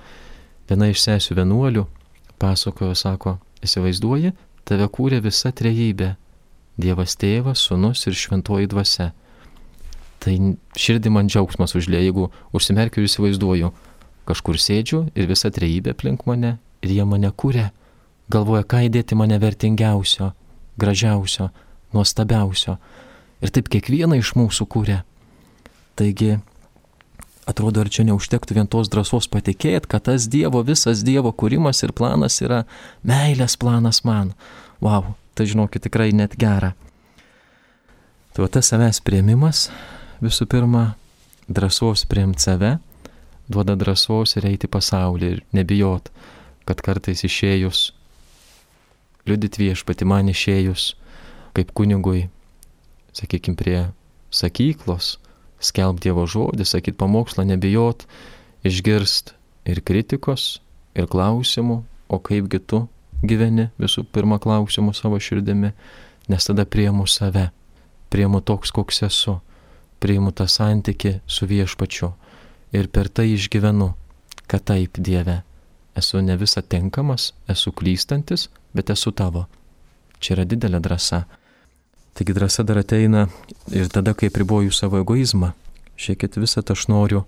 Viena 0.69 0.89
iš 0.91 1.03
sesių 1.03 1.37
vienuolių 1.41 1.85
pasakojo, 2.39 2.95
sako, 2.95 3.37
įsivaizduoji, 3.63 4.33
tave 4.67 4.87
kūrė 4.87 5.21
visa 5.23 5.51
trejybė- 5.51 6.15
Dievas 6.83 7.15
tėvas, 7.15 7.61
sunus 7.61 8.07
ir 8.07 8.13
šventoji 8.17 8.67
dvasia. 8.67 9.11
Tai 10.19 10.33
širdį 10.79 11.09
man 11.11 11.27
džiaugsmas 11.27 11.75
užlė, 11.75 11.99
jeigu 12.01 12.31
užsimerkiu 12.55 13.03
ir 13.03 13.07
įsivaizduoju, 13.09 13.71
kažkur 14.25 14.55
sėdžiu 14.55 15.11
ir 15.15 15.27
visa 15.27 15.51
trejybė 15.51 15.91
aplink 15.91 16.25
mane 16.25 16.57
ir 16.81 16.89
jie 16.89 17.05
mane 17.05 17.29
kūrė, 17.31 17.71
galvoja, 18.31 18.63
ką 18.63 18.87
įdėti 18.87 19.15
mane 19.15 19.37
vertingiausio, 19.39 20.31
gražiausio, 20.79 21.49
nuostabiausio. 21.95 22.77
Ir 23.43 23.51
taip 23.53 23.69
kiekvieną 23.73 24.17
iš 24.19 24.33
mūsų 24.39 24.67
kūrė. 24.71 25.01
Taigi, 25.99 26.37
atrodo, 27.49 27.83
ar 27.83 27.91
čia 27.91 28.05
neužtektų 28.07 28.57
vien 28.57 28.69
tos 28.71 28.89
drąsos 28.91 29.27
patikėti, 29.31 29.89
kad 29.91 30.07
tas 30.07 30.29
Dievo, 30.31 30.63
visas 30.65 31.03
Dievo 31.05 31.33
kūrimas 31.35 31.83
ir 31.83 31.93
planas 31.95 32.39
yra 32.41 32.63
meilės 33.03 33.57
planas 33.59 34.03
man. 34.07 34.33
Wow, 34.83 35.13
tai 35.35 35.47
žinokit 35.51 35.85
tikrai 35.85 36.11
net 36.15 36.37
gera. 36.39 36.73
Tai 38.33 38.47
o 38.47 38.49
tas 38.49 38.71
savęs 38.71 39.03
prieimimas, 39.05 39.67
visų 40.23 40.47
pirma, 40.49 40.95
drąsos 41.45 42.07
priimti 42.09 42.41
save, 42.47 42.77
duoda 43.51 43.75
drąsos 43.77 44.37
ir 44.39 44.47
eiti 44.49 44.69
pasaulį 44.71 45.29
ir 45.29 45.43
nebijot, 45.53 46.09
kad 46.65 46.81
kartais 46.81 47.21
išėjus, 47.27 47.91
liudit 49.27 49.59
viešpati 49.59 50.07
man 50.07 50.31
išėjus, 50.31 50.93
kaip 51.53 51.71
kunigui, 51.77 52.27
sakykime, 53.15 53.57
prie 53.57 53.79
sakyklos, 54.33 55.17
skelb 55.63 56.01
Dievo 56.03 56.25
žodį, 56.27 56.65
sakyt 56.67 56.97
pamokslą, 56.99 57.45
nebijot, 57.47 58.07
išgirst 58.67 59.33
ir 59.69 59.81
kritikos, 59.85 60.59
ir 60.97 61.07
klausimų, 61.09 61.83
o 62.09 62.19
kaipgi 62.19 62.59
tu 62.59 62.83
gyveni 63.23 63.69
visų 63.79 64.03
pirma 64.13 64.39
klausimų 64.43 64.93
savo 64.97 65.19
širdimi, 65.21 65.71
nes 66.29 66.47
tada 66.47 66.65
prieimu 66.65 67.07
save, 67.07 67.49
prieimu 68.13 68.41
toks, 68.43 68.71
koks 68.75 69.03
esu, 69.07 69.37
prieimu 70.03 70.33
tą 70.35 70.47
santyki 70.51 71.19
su 71.27 71.47
viešpačiu 71.47 72.11
ir 72.75 72.89
per 72.91 73.09
tai 73.09 73.31
išgyvenu, 73.33 73.93
kad 74.49 74.65
taip 74.67 74.97
Dieve, 74.97 75.41
esu 75.95 76.21
ne 76.21 76.35
visą 76.37 76.63
tinkamas, 76.65 77.31
esu 77.47 77.71
klystantis, 77.71 78.49
bet 78.73 78.89
esu 78.89 79.13
tavo. 79.15 79.45
Čia 80.19 80.37
yra 80.37 80.45
didelė 80.49 80.81
drąsa. 80.83 81.23
Taigi 82.13 82.33
drąsa 82.33 82.63
dar 82.63 82.77
ateina 82.77 83.27
ir 83.71 83.89
tada, 83.89 84.13
kai 84.13 84.29
priboju 84.29 84.71
savo 84.71 84.99
egoizmą. 85.01 85.53
Šiekit 85.97 86.37
visą 86.37 86.61
tą 86.61 86.75
aš 86.77 86.85
noriu, 86.87 87.23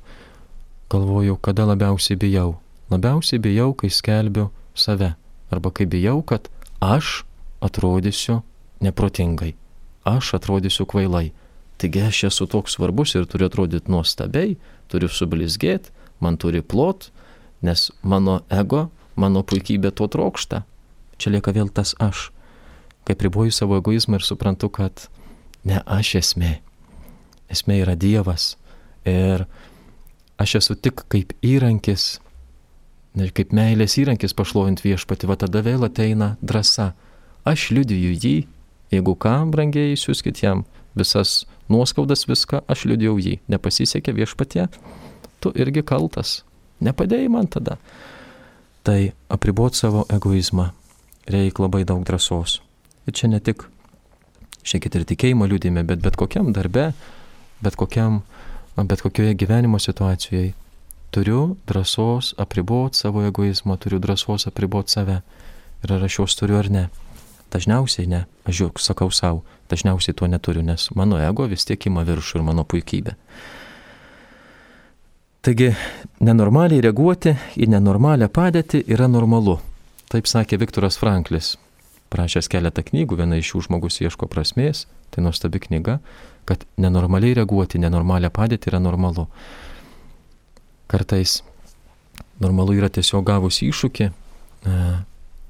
galvoju, 0.94 1.38
kada 1.42 1.66
labiausiai 1.66 2.18
bijau. 2.22 2.60
Labiausiai 2.94 3.42
bijau, 3.42 3.74
kai 3.74 3.90
skelbiu 3.90 4.52
save. 4.76 5.16
Arba 5.50 5.72
kai 5.72 5.88
bijau, 5.90 6.22
kad 6.22 6.50
aš 6.82 7.24
atrodysiu 7.66 8.44
neprotingai. 8.82 9.56
Aš 10.06 10.36
atrodysiu 10.38 10.86
kvailai. 10.86 11.32
Taigi 11.82 12.06
aš 12.06 12.24
esu 12.30 12.46
toks 12.46 12.78
svarbus 12.78 13.16
ir 13.16 13.26
turiu 13.26 13.50
atrodyti 13.50 13.92
nuostabiai, 13.92 14.54
turiu 14.88 15.10
sublizgėti, 15.10 15.90
man 16.22 16.38
turi 16.38 16.62
plot, 16.62 17.10
nes 17.66 17.90
mano 18.04 18.44
ego, 18.54 18.86
mano 19.18 19.42
puikybė 19.42 19.92
to 19.98 20.08
trokšta. 20.08 20.62
Čia 21.18 21.34
lieka 21.34 21.58
vėl 21.58 21.74
tas 21.74 21.98
aš 21.98 22.30
kai 23.06 23.16
priboju 23.16 23.54
savo 23.54 23.78
egoizmą 23.80 24.20
ir 24.20 24.26
suprantu, 24.26 24.70
kad 24.74 25.08
ne 25.64 25.82
aš 25.86 26.16
esmė. 26.22 26.58
Esmė 27.52 27.82
yra 27.84 27.96
Dievas. 27.96 28.56
Ir 29.06 29.46
aš 30.42 30.58
esu 30.62 30.76
tik 30.76 31.06
kaip 31.12 31.36
įrankis, 31.46 32.18
ne 33.16 33.30
kaip 33.30 33.54
meilės 33.56 33.98
įrankis 34.02 34.34
pašlovint 34.38 34.82
viešpati, 34.84 35.30
va 35.30 35.38
tada 35.40 35.62
vėl 35.66 35.86
ateina 35.86 36.36
drąsa. 36.42 36.94
Aš 37.46 37.70
liudiju 37.78 38.16
jį, 38.18 38.36
jeigu 38.94 39.14
ką, 39.22 39.38
brangiai, 39.54 39.94
siūskit 40.00 40.42
jam 40.42 40.66
visas 40.98 41.44
nuoskaudas, 41.70 42.26
viską, 42.26 42.64
aš 42.66 42.88
liudijau 42.90 43.20
jį. 43.22 43.38
Nepasisekė 43.52 44.16
viešpatie, 44.18 44.66
tu 45.40 45.54
irgi 45.54 45.86
kaltas. 45.86 46.40
Nepadėjai 46.82 47.30
man 47.32 47.48
tada. 47.52 47.78
Tai 48.86 49.00
apribot 49.30 49.78
savo 49.78 50.06
egoizmą 50.14 50.72
reikia 51.30 51.66
labai 51.66 51.86
daug 51.86 52.04
drąsos. 52.06 52.65
Ir 53.06 53.14
čia 53.14 53.30
ne 53.30 53.40
tik, 53.40 53.68
šiek 54.66 54.88
ir 54.90 55.06
tikėjimo 55.06 55.48
liūdime, 55.50 55.86
bet 55.86 56.02
bet 56.02 56.18
kokiam 56.18 56.52
darbe, 56.54 56.92
bet, 57.62 57.78
kokiam, 57.78 58.24
bet 58.76 59.04
kokioje 59.06 59.36
gyvenimo 59.38 59.80
situacijoje 59.80 60.54
turiu 61.16 61.56
drąsos 61.68 62.34
apriboti 62.38 62.98
savo 62.98 63.24
egoizmą, 63.24 63.78
turiu 63.78 64.00
drąsos 64.00 64.48
apriboti 64.48 64.92
save. 64.92 65.22
Ir 65.84 65.94
ar 65.94 66.04
aš 66.04 66.20
jos 66.20 66.36
turiu 66.36 66.58
ar 66.60 66.70
ne. 66.72 66.88
Dažniausiai 67.54 68.08
ne, 68.10 68.26
aš 68.44 68.60
jau 68.60 68.72
sakau 68.82 69.12
savo, 69.14 69.44
dažniausiai 69.70 70.16
to 70.18 70.28
neturiu, 70.28 70.64
nes 70.66 70.90
mano 70.96 71.20
ego 71.22 71.46
vis 71.48 71.64
tiek 71.64 71.86
ima 71.88 72.04
viršų 72.04 72.42
ir 72.42 72.44
mano 72.44 72.66
puikybė. 72.68 73.14
Taigi, 75.46 75.70
nenormaliai 76.26 76.82
reaguoti 76.82 77.36
į 77.62 77.70
nenormalią 77.70 78.32
padėtį 78.34 78.82
yra 78.90 79.08
normalu. 79.08 79.60
Taip 80.10 80.28
sakė 80.28 80.58
Viktoras 80.58 80.98
Franklis, 80.98 81.54
parašęs 82.14 82.50
keletą 82.52 82.84
knygų, 82.86 83.18
viena 83.22 83.40
iš 83.40 83.54
jų 83.54 83.66
žmogus 83.68 84.00
ieško 84.04 84.30
prasmės, 84.32 84.86
tai 85.14 85.24
nuostabi 85.26 85.62
knyga, 85.64 86.00
kad 86.46 86.66
nenormaliai 86.78 87.36
reaguoti, 87.40 87.82
nenormalią 87.82 88.30
padėtį 88.34 88.72
yra 88.74 88.82
normalu. 88.84 89.28
Kartais 90.92 91.40
normalu 92.42 92.78
yra 92.78 92.92
tiesiog 92.94 93.26
gavus 93.26 93.62
iššūkį, 93.66 94.10
e, 94.12 94.84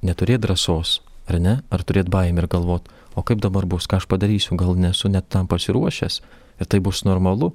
neturėti 0.05 0.45
drąsos, 0.45 0.99
ar 1.27 1.41
ne, 1.41 1.57
ar 1.69 1.83
turėti 1.83 2.13
baimę 2.13 2.43
ir 2.43 2.49
galvoti, 2.51 2.93
o 3.15 3.23
kaip 3.25 3.41
dabar 3.43 3.65
bus, 3.65 3.87
ką 3.87 3.99
aš 3.99 4.07
padarysiu, 4.11 4.55
gal 4.59 4.75
nesu 4.79 5.09
net 5.11 5.27
tam 5.29 5.47
pasiruošęs 5.47 6.21
ir 6.59 6.69
tai 6.71 6.79
bus 6.79 7.03
normalu. 7.07 7.53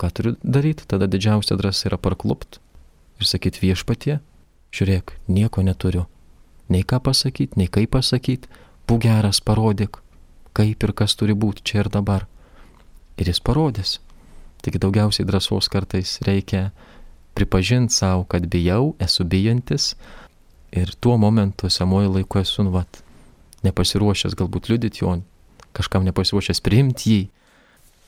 Ką 0.00 0.08
turiu 0.16 0.36
daryti, 0.40 0.86
tada 0.88 1.04
didžiausia 1.10 1.58
drąsa 1.60 1.90
yra 1.90 1.98
parklupt 2.00 2.60
ir 3.20 3.28
sakyti 3.28 3.60
viešpatie, 3.66 4.20
žiūrėk, 4.72 5.12
nieko 5.28 5.60
neturiu, 5.66 6.06
nei 6.70 6.86
ką 6.86 7.00
pasakyti, 7.04 7.58
nei 7.58 7.68
kaip 7.68 7.92
pasakyti, 7.96 8.48
būk 8.88 9.02
geras, 9.04 9.42
parodyk, 9.42 9.98
kaip 10.56 10.86
ir 10.86 10.92
kas 10.96 11.16
turi 11.18 11.34
būti 11.34 11.64
čia 11.66 11.84
ir 11.84 11.90
dabar. 11.92 12.26
Ir 13.20 13.28
jis 13.28 13.42
parodys. 13.44 13.98
Tik 14.64 14.78
daugiausiai 14.80 15.26
drąsos 15.28 15.68
kartais 15.72 16.18
reikia 16.26 16.70
pripažinti 17.34 17.94
savo, 17.94 18.24
kad 18.24 18.46
bijau, 18.50 18.94
esu 19.00 19.24
bijantis 19.24 19.94
ir 20.72 20.92
tuo 21.00 21.16
momentu, 21.18 21.66
esamoju 21.66 22.12
laiku 22.16 22.40
esu, 22.40 22.64
nu, 22.66 22.74
vat, 22.74 23.00
nepasiruošęs 23.66 24.36
galbūt 24.38 24.70
liudyti 24.70 25.02
jo, 25.02 25.16
kažkam 25.76 26.06
nepasiruošęs 26.08 26.62
priimti 26.64 27.14
jį. 27.14 27.22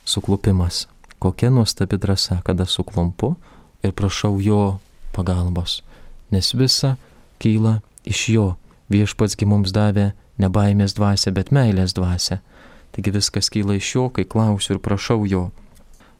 Suklupimas. 0.05 0.87
Kokia 1.23 1.53
nuostabi 1.55 1.97
drąsa, 2.03 2.41
kada 2.43 2.67
suklumpu 2.67 3.37
ir 3.87 3.93
prašau 3.95 4.41
jo 4.43 4.81
pagalbos, 5.15 5.83
nes 6.35 6.51
visa 6.59 6.97
kyla 7.39 7.79
iš 8.05 8.29
jo. 8.29 8.47
Viešpatsgi 8.93 9.47
mums 9.49 9.73
davė 9.73 10.13
ne 10.39 10.49
baimės 10.53 10.97
dvasę, 10.99 11.33
bet 11.33 11.53
meilės 11.55 11.95
dvasę. 11.97 12.41
Taigi 12.93 13.13
viskas 13.15 13.49
kyla 13.53 13.79
iš 13.79 13.95
jo, 13.95 14.09
kai 14.13 14.25
klausiu 14.29 14.77
ir 14.77 14.83
prašau 14.85 15.25
jo. 15.29 15.51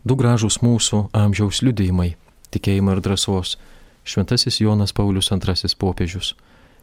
Du 0.05 0.17
gražūs 0.17 0.63
mūsų 0.65 1.09
amžiaus 1.13 1.63
liudėjimai- 1.63 2.15
tikėjimo 2.53 2.97
ir 2.97 3.01
drąsos- 3.01 3.57
Šventasis 4.11 4.61
Jonas 4.61 4.93
Paulius 4.93 5.31
II 5.31 5.77
popiežius 5.79 6.35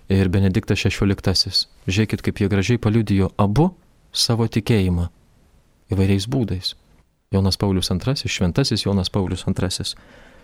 ir 0.09 0.29
Benediktas 0.29 0.79
XVI. 0.79 1.67
Žiūrėkit, 1.87 2.21
kaip 2.21 2.39
jie 2.39 2.47
gražiai 2.47 2.77
paliudijo 2.77 3.31
abu 3.37 3.73
savo 4.13 4.47
tikėjimą 4.47 5.09
įvairiais 5.91 6.27
būdais. 6.27 6.75
Jonas 7.31 7.57
Paulius 7.57 7.91
II, 7.91 8.27
Šventasis 8.27 8.85
Jonas 8.85 9.09
Paulius 9.09 9.43
II, 9.45 9.95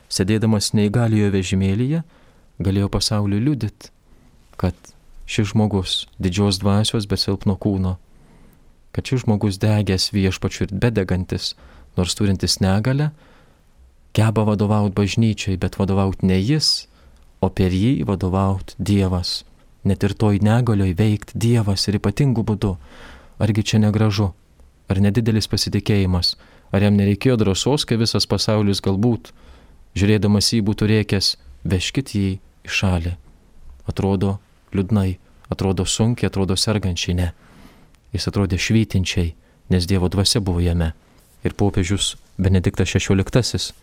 sėdėdamas 0.10 0.74
neįgaliojo 0.74 1.32
vežimėlyje, 1.34 2.04
galėjo 2.62 2.90
pasauliu 2.90 3.40
liudyti, 3.40 3.90
kad 4.58 4.76
šis 5.26 5.52
žmogus 5.54 6.06
didžios 6.22 6.60
dvasios, 6.62 7.08
bet 7.10 7.22
silpno 7.22 7.56
kūno, 7.58 7.96
kad 8.96 9.08
šis 9.08 9.26
žmogus 9.26 9.60
degęs 9.60 10.12
viešpačiu 10.16 10.68
ir 10.68 10.76
bedegantis, 10.84 11.54
nors 11.98 12.16
turintis 12.16 12.60
negalę, 12.64 13.10
geba 14.16 14.46
vadovauti 14.48 14.96
bažnyčiai, 14.96 15.58
bet 15.60 15.80
vadovauti 15.80 16.30
ne 16.30 16.40
jis, 16.40 16.88
o 17.44 17.50
per 17.52 17.74
jį 17.76 18.06
vadovauti 18.08 18.78
Dievas. 18.80 19.44
Net 19.86 20.04
ir 20.04 20.16
toj 20.18 20.40
negalioj 20.42 20.96
veikti 20.98 21.38
Dievas 21.38 21.86
ir 21.90 22.00
ypatingų 22.00 22.46
būdų. 22.48 22.76
Argi 23.44 23.66
čia 23.68 23.82
negražu? 23.84 24.32
Ar 24.90 25.02
nedidelis 25.02 25.50
pasitikėjimas? 25.52 26.36
Ar 26.72 26.86
jam 26.86 26.96
nereikėjo 26.98 27.38
drąsos, 27.42 27.86
kai 27.86 28.00
visas 28.02 28.26
pasaulis 28.30 28.82
galbūt, 28.82 29.34
žiūrėdamas 30.00 30.54
jį 30.54 30.64
būtų 30.66 30.90
reikęs, 30.94 31.36
veškit 31.68 32.16
jį 32.16 32.32
į 32.66 32.74
šalį. 32.80 33.16
Atrodo 33.90 34.38
liūdnai, 34.76 35.18
atrodo 35.50 35.86
sunkiai, 35.86 36.30
atrodo 36.30 36.58
sergančiai, 36.58 37.18
ne. 37.18 37.32
Jis 38.16 38.30
atrodė 38.32 38.60
švytinčiai, 38.62 39.34
nes 39.70 39.88
Dievo 39.90 40.10
dvasia 40.10 40.42
buvo 40.42 40.64
jame. 40.64 40.94
Ir 41.46 41.54
popiežius 41.54 42.16
Benediktas 42.42 42.90
XVI, 42.96 43.74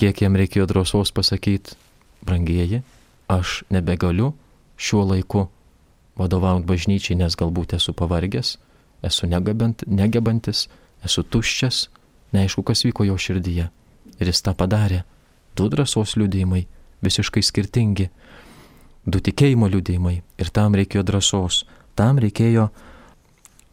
kiek 0.00 0.22
jam 0.22 0.36
reikėjo 0.38 0.66
drąsos 0.70 1.12
pasakyti, 1.14 1.76
brangieji, 2.24 2.82
aš 3.28 3.62
nebegaliu 3.70 4.32
šiuo 4.76 5.04
laiku 5.12 5.48
vadovauti 6.18 6.66
bažnyčiai, 6.66 7.18
nes 7.18 7.36
galbūt 7.36 7.76
esu 7.76 7.94
pavargęs, 7.96 8.56
esu 9.04 9.28
negabant, 9.28 9.84
negebantis, 9.86 10.68
esu 11.04 11.22
tuščias, 11.22 11.88
neaišku, 12.34 12.64
kas 12.66 12.84
vyko 12.86 13.06
jo 13.08 13.18
širdyje. 13.18 13.68
Ir 14.18 14.30
jis 14.30 14.42
tą 14.46 14.54
padarė. 14.56 15.02
Du 15.54 15.68
drąsos 15.70 16.16
liūdėjimai, 16.18 16.64
visiškai 17.04 17.42
skirtingi. 17.42 18.08
Du 19.04 19.20
tikėjimo 19.20 19.68
liūdėjimai. 19.68 20.16
Ir 20.40 20.50
tam 20.54 20.76
reikėjo 20.78 21.04
drąsos, 21.04 21.64
tam 21.96 22.18
reikėjo 22.22 22.70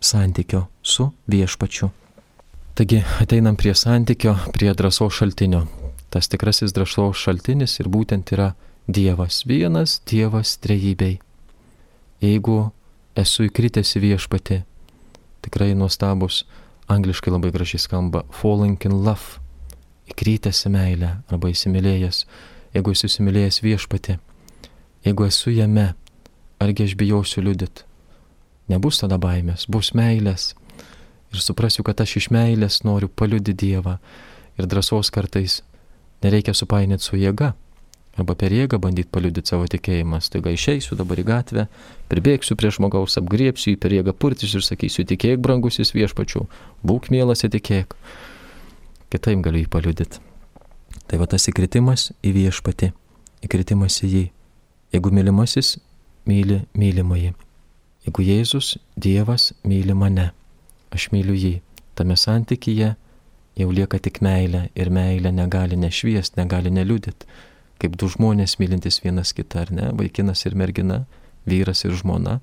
santykio 0.04 0.66
su 0.84 1.12
viešpačiu. 1.32 1.92
Taigi 2.76 3.02
ateinam 3.24 3.56
prie 3.56 3.74
santykio, 3.76 4.36
prie 4.56 4.74
drąsos 4.76 5.14
šaltinio. 5.16 5.66
Tas 6.12 6.28
tikrasis 6.32 6.74
drąsos 6.76 7.20
šaltinis 7.20 7.80
ir 7.80 7.88
būtent 7.92 8.34
yra 8.36 8.54
Dievas. 8.88 9.44
Vienas 9.48 10.02
Dievas 10.10 10.58
trejybei. 10.60 11.20
Jeigu 12.22 12.72
esu 13.16 13.48
įkritęs 13.48 13.96
į 13.98 14.02
viešpatį, 14.06 14.58
tikrai 15.46 15.72
nuostabus, 15.78 16.44
angliškai 16.92 17.32
labai 17.32 17.54
gražiai 17.56 17.80
skamba 17.82 18.26
falling 18.36 18.82
in 18.88 19.00
love, 19.06 19.40
įkrytęs 20.12 20.66
į 20.68 20.74
meilę 20.76 21.14
arba 21.32 21.52
įsimylėjęs, 21.54 22.26
jeigu 22.76 22.94
esu 22.96 23.08
įsimylėjęs 23.08 23.62
viešpatį, 23.64 24.18
jeigu 25.06 25.26
esu 25.28 25.54
jame, 25.54 25.94
argi 26.62 26.86
aš 26.90 26.96
bijausiu 27.00 27.44
liudit. 27.46 27.86
Nebus 28.70 29.02
tada 29.02 29.18
baimės, 29.22 29.66
bus 29.72 29.92
meilės. 29.98 30.54
Ir 31.32 31.42
suprasiu, 31.44 31.84
kad 31.88 32.02
aš 32.04 32.18
iš 32.20 32.30
meilės 32.34 32.82
noriu 32.88 33.10
paliudyti 33.10 33.58
Dievą. 33.66 33.98
Ir 34.60 34.68
drąsos 34.68 35.12
kartais 35.14 35.62
nereikia 36.24 36.54
supainėti 36.56 37.08
su 37.08 37.20
jėga. 37.20 37.54
Arba 38.20 38.36
per 38.36 38.52
jėgą 38.52 38.76
bandyti 38.84 39.08
paliudyti 39.12 39.54
savo 39.54 39.68
tikėjimą. 39.72 40.20
Staiga 40.24 40.52
išeisiu 40.52 40.98
dabar 41.00 41.22
į 41.22 41.26
gatvę, 41.30 41.68
pribėgsiu 42.12 42.58
prie 42.60 42.72
žmogaus, 42.76 43.16
apgriepsiu 43.22 43.72
jį 43.72 43.78
per 43.80 43.96
jėgą 43.96 44.14
purtis 44.20 44.52
ir 44.58 44.66
sakysiu, 44.68 45.06
tikėk 45.08 45.40
brangusis 45.40 45.94
viešpačiu, 45.96 46.44
būk 46.84 47.08
mielas 47.14 47.46
ir 47.48 47.54
tikėk. 47.56 47.96
Kitaip 49.12 49.40
galiu 49.48 49.64
jį 49.64 49.72
paliudyti. 49.72 50.20
Tai 51.08 51.24
va 51.24 51.28
tas 51.32 51.48
įkritimas 51.48 52.12
į 52.20 52.36
viešpatį, 52.36 52.92
įkritimas 53.48 54.04
į 54.04 54.12
jį. 54.12 54.26
Jeigu 54.92 55.12
mylimasis 55.16 55.78
myli 56.28 56.62
mylimąjį, 56.78 57.34
jeigu 58.08 58.26
Jėzus, 58.28 58.76
Dievas 58.96 59.52
myli 59.64 59.96
mane, 59.96 60.32
aš 60.92 61.10
myliu 61.14 61.38
jį, 61.38 61.54
tame 61.96 62.18
santykyje 62.20 62.96
jau 63.60 63.70
lieka 63.72 64.00
tik 64.00 64.20
meilė 64.26 64.68
ir 64.76 64.92
meilė 64.92 65.32
negali 65.32 65.80
nešviest, 65.80 66.38
negali 66.38 66.72
neliudyti 66.74 67.28
kaip 67.82 67.98
du 67.98 68.10
žmonės 68.12 68.60
mylintis 68.62 69.02
vienas 69.02 69.34
kitą, 69.34 69.66
ar 69.66 69.74
ne, 69.74 69.90
vaikinas 69.98 70.46
ir 70.46 70.56
mergina, 70.58 71.04
vyras 71.50 71.82
ir 71.88 71.96
žmona. 71.98 72.40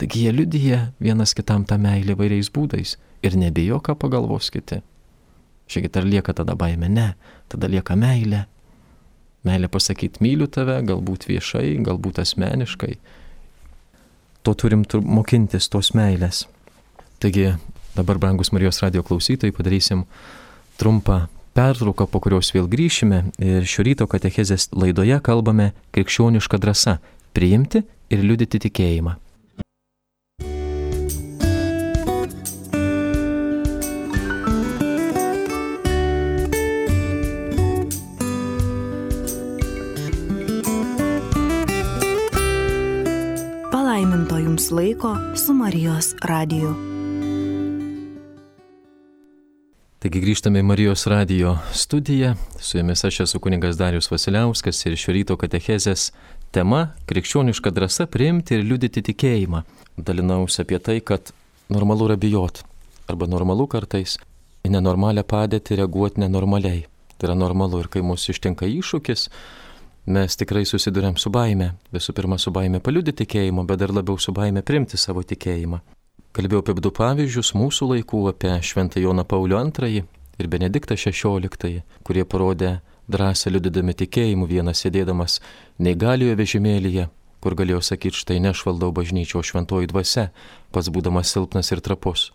Taigi 0.00 0.24
jie 0.24 0.32
liudyja 0.32 0.80
vienas 1.02 1.34
kitam 1.36 1.66
tą 1.68 1.76
meilę 1.80 2.16
vairiais 2.18 2.48
būdais 2.54 2.96
ir 3.22 3.36
nebijo, 3.38 3.82
ką 3.84 3.94
pagalvos 4.00 4.48
kiti. 4.54 4.80
Žiūrėkit, 5.68 5.98
ar 6.00 6.08
lieka 6.08 6.34
tada 6.36 6.56
baime? 6.58 6.88
Ne, 6.88 7.12
tada 7.52 7.68
lieka 7.70 7.96
meilė. 7.98 8.46
Meilė 9.42 9.68
pasakyti 9.72 10.22
myliu 10.22 10.46
tave, 10.46 10.78
galbūt 10.86 11.26
viešai, 11.26 11.74
galbūt 11.82 12.20
asmeniškai. 12.22 12.94
To 14.46 14.54
turim 14.58 14.84
mokintis, 15.02 15.68
tos 15.70 15.92
meilės. 15.98 16.44
Taigi 17.22 17.52
dabar, 17.96 18.18
brangus 18.22 18.52
Marijos 18.54 18.82
radio 18.82 19.02
klausytojai, 19.06 19.54
padarysim 19.54 20.04
trumpą 20.78 21.26
pertrauką, 21.54 22.06
po 22.10 22.20
kurios 22.22 22.52
vėl 22.54 22.70
grįšime 22.70 23.24
ir 23.42 23.66
šio 23.68 23.86
ryto 23.86 24.08
katechezės 24.10 24.70
laidoje 24.72 25.18
kalbame 25.24 25.72
krikščionišką 25.94 26.62
drąsą- 26.62 26.98
priimti 27.36 27.84
ir 28.10 28.24
liudyti 28.24 28.58
tikėjimą. 28.66 29.21
Laiko 44.72 45.16
su 45.46 45.52
Marijos 45.54 46.06
radiju. 46.22 46.74
Taigi 49.98 50.20
grįžtame 50.24 50.62
į 50.62 50.64
Marijos 50.64 51.04
radio 51.06 51.58
studiją. 51.76 52.32
Su 52.60 52.78
jumis 52.78 53.04
aš 53.04 53.20
esu 53.26 53.40
kuningas 53.40 53.76
Darius 53.76 54.08
Vasiliauskas 54.10 54.80
ir 54.86 54.96
šio 54.96 55.12
ryto 55.12 55.36
katechezės 55.36 56.10
tema- 56.50 56.88
krikščioniška 57.08 57.70
drąsa 57.70 58.06
priimti 58.06 58.54
ir 58.54 58.64
liudyti 58.64 59.02
tikėjimą. 59.02 59.62
Dalinausi 59.98 60.62
apie 60.62 60.78
tai, 60.78 61.00
kad 61.00 61.32
normalu 61.68 62.08
yra 62.08 62.16
bijot. 62.16 62.62
Arba 63.08 63.26
normalu 63.26 63.66
kartais 63.68 64.16
į 64.64 64.70
nenormalią 64.70 65.22
padėtį 65.22 65.76
reaguoti 65.76 66.20
nenormaliai. 66.20 66.86
Tai 67.18 67.28
yra 67.28 67.34
normalu 67.36 67.80
ir 67.80 67.88
kai 67.88 68.00
mūsų 68.00 68.30
ištinka 68.30 68.66
iššūkis, 68.66 69.28
mes 70.06 70.36
tikrai 70.36 70.64
susidurėm 70.66 71.16
su 71.16 71.30
baime. 71.30 71.72
Visų 71.94 72.14
pirma, 72.16 72.38
su 72.38 72.50
baime 72.50 72.80
paliudyti 72.80 73.22
tikėjimą, 73.22 73.66
bet 73.66 73.82
dar 73.82 73.92
labiau 73.94 74.18
su 74.18 74.32
baime 74.32 74.62
priimti 74.62 74.98
savo 74.98 75.22
tikėjimą. 75.22 75.80
Kalbėjau 76.32 76.62
apie 76.62 76.74
du 76.80 76.90
pavyzdžius 76.96 77.52
mūsų 77.54 77.90
laikų, 77.90 78.22
apie 78.32 78.54
Šventą 78.64 79.00
Joną 79.02 79.24
Paulių 79.28 79.58
II 79.68 80.04
ir 80.38 80.48
Benediktą 80.48 80.96
XVI, 80.96 81.82
kurie 82.02 82.24
parodė 82.24 82.80
drąsą 83.12 83.50
liudydami 83.52 83.94
tikėjimu, 83.94 84.46
vienas 84.48 84.80
sėdėdamas 84.82 85.40
neįgaliojo 85.78 86.38
vežimėlyje, 86.40 87.08
kur 87.42 87.54
galėjo 87.58 87.82
sakyti, 87.82 88.16
štai 88.16 88.40
nešvaldau 88.40 88.92
bažnyčio 88.96 89.42
šventoji 89.44 89.90
dvasia, 89.92 90.30
pats 90.72 90.88
būdamas 90.88 91.30
silpnas 91.34 91.70
ir 91.74 91.82
trapus. 91.84 92.30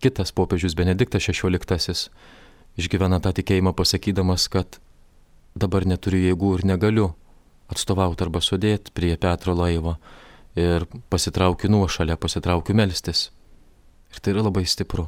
Kitas 0.00 0.32
popiežius 0.32 0.76
Benediktas 0.76 1.24
XVI 1.24 2.10
išgyvena 2.80 3.20
tą 3.20 3.32
tikėjimą 3.36 3.72
pasakydamas, 3.76 4.46
kad 4.52 4.80
dabar 5.54 5.86
neturiu 5.86 6.22
jėgų 6.30 6.54
ir 6.58 6.66
negaliu 6.72 7.08
atstovauti 7.70 8.26
arba 8.26 8.42
sudėti 8.42 8.92
prie 8.94 9.14
Petro 9.20 9.54
laivo 9.54 9.96
ir 10.58 10.86
pasitraukiu 11.10 11.70
nuošalę, 11.70 12.16
pasitraukiu 12.16 12.74
melstis. 12.74 13.30
Ir 14.10 14.18
tai 14.20 14.34
yra 14.34 14.44
labai 14.48 14.64
stipru. 14.66 15.06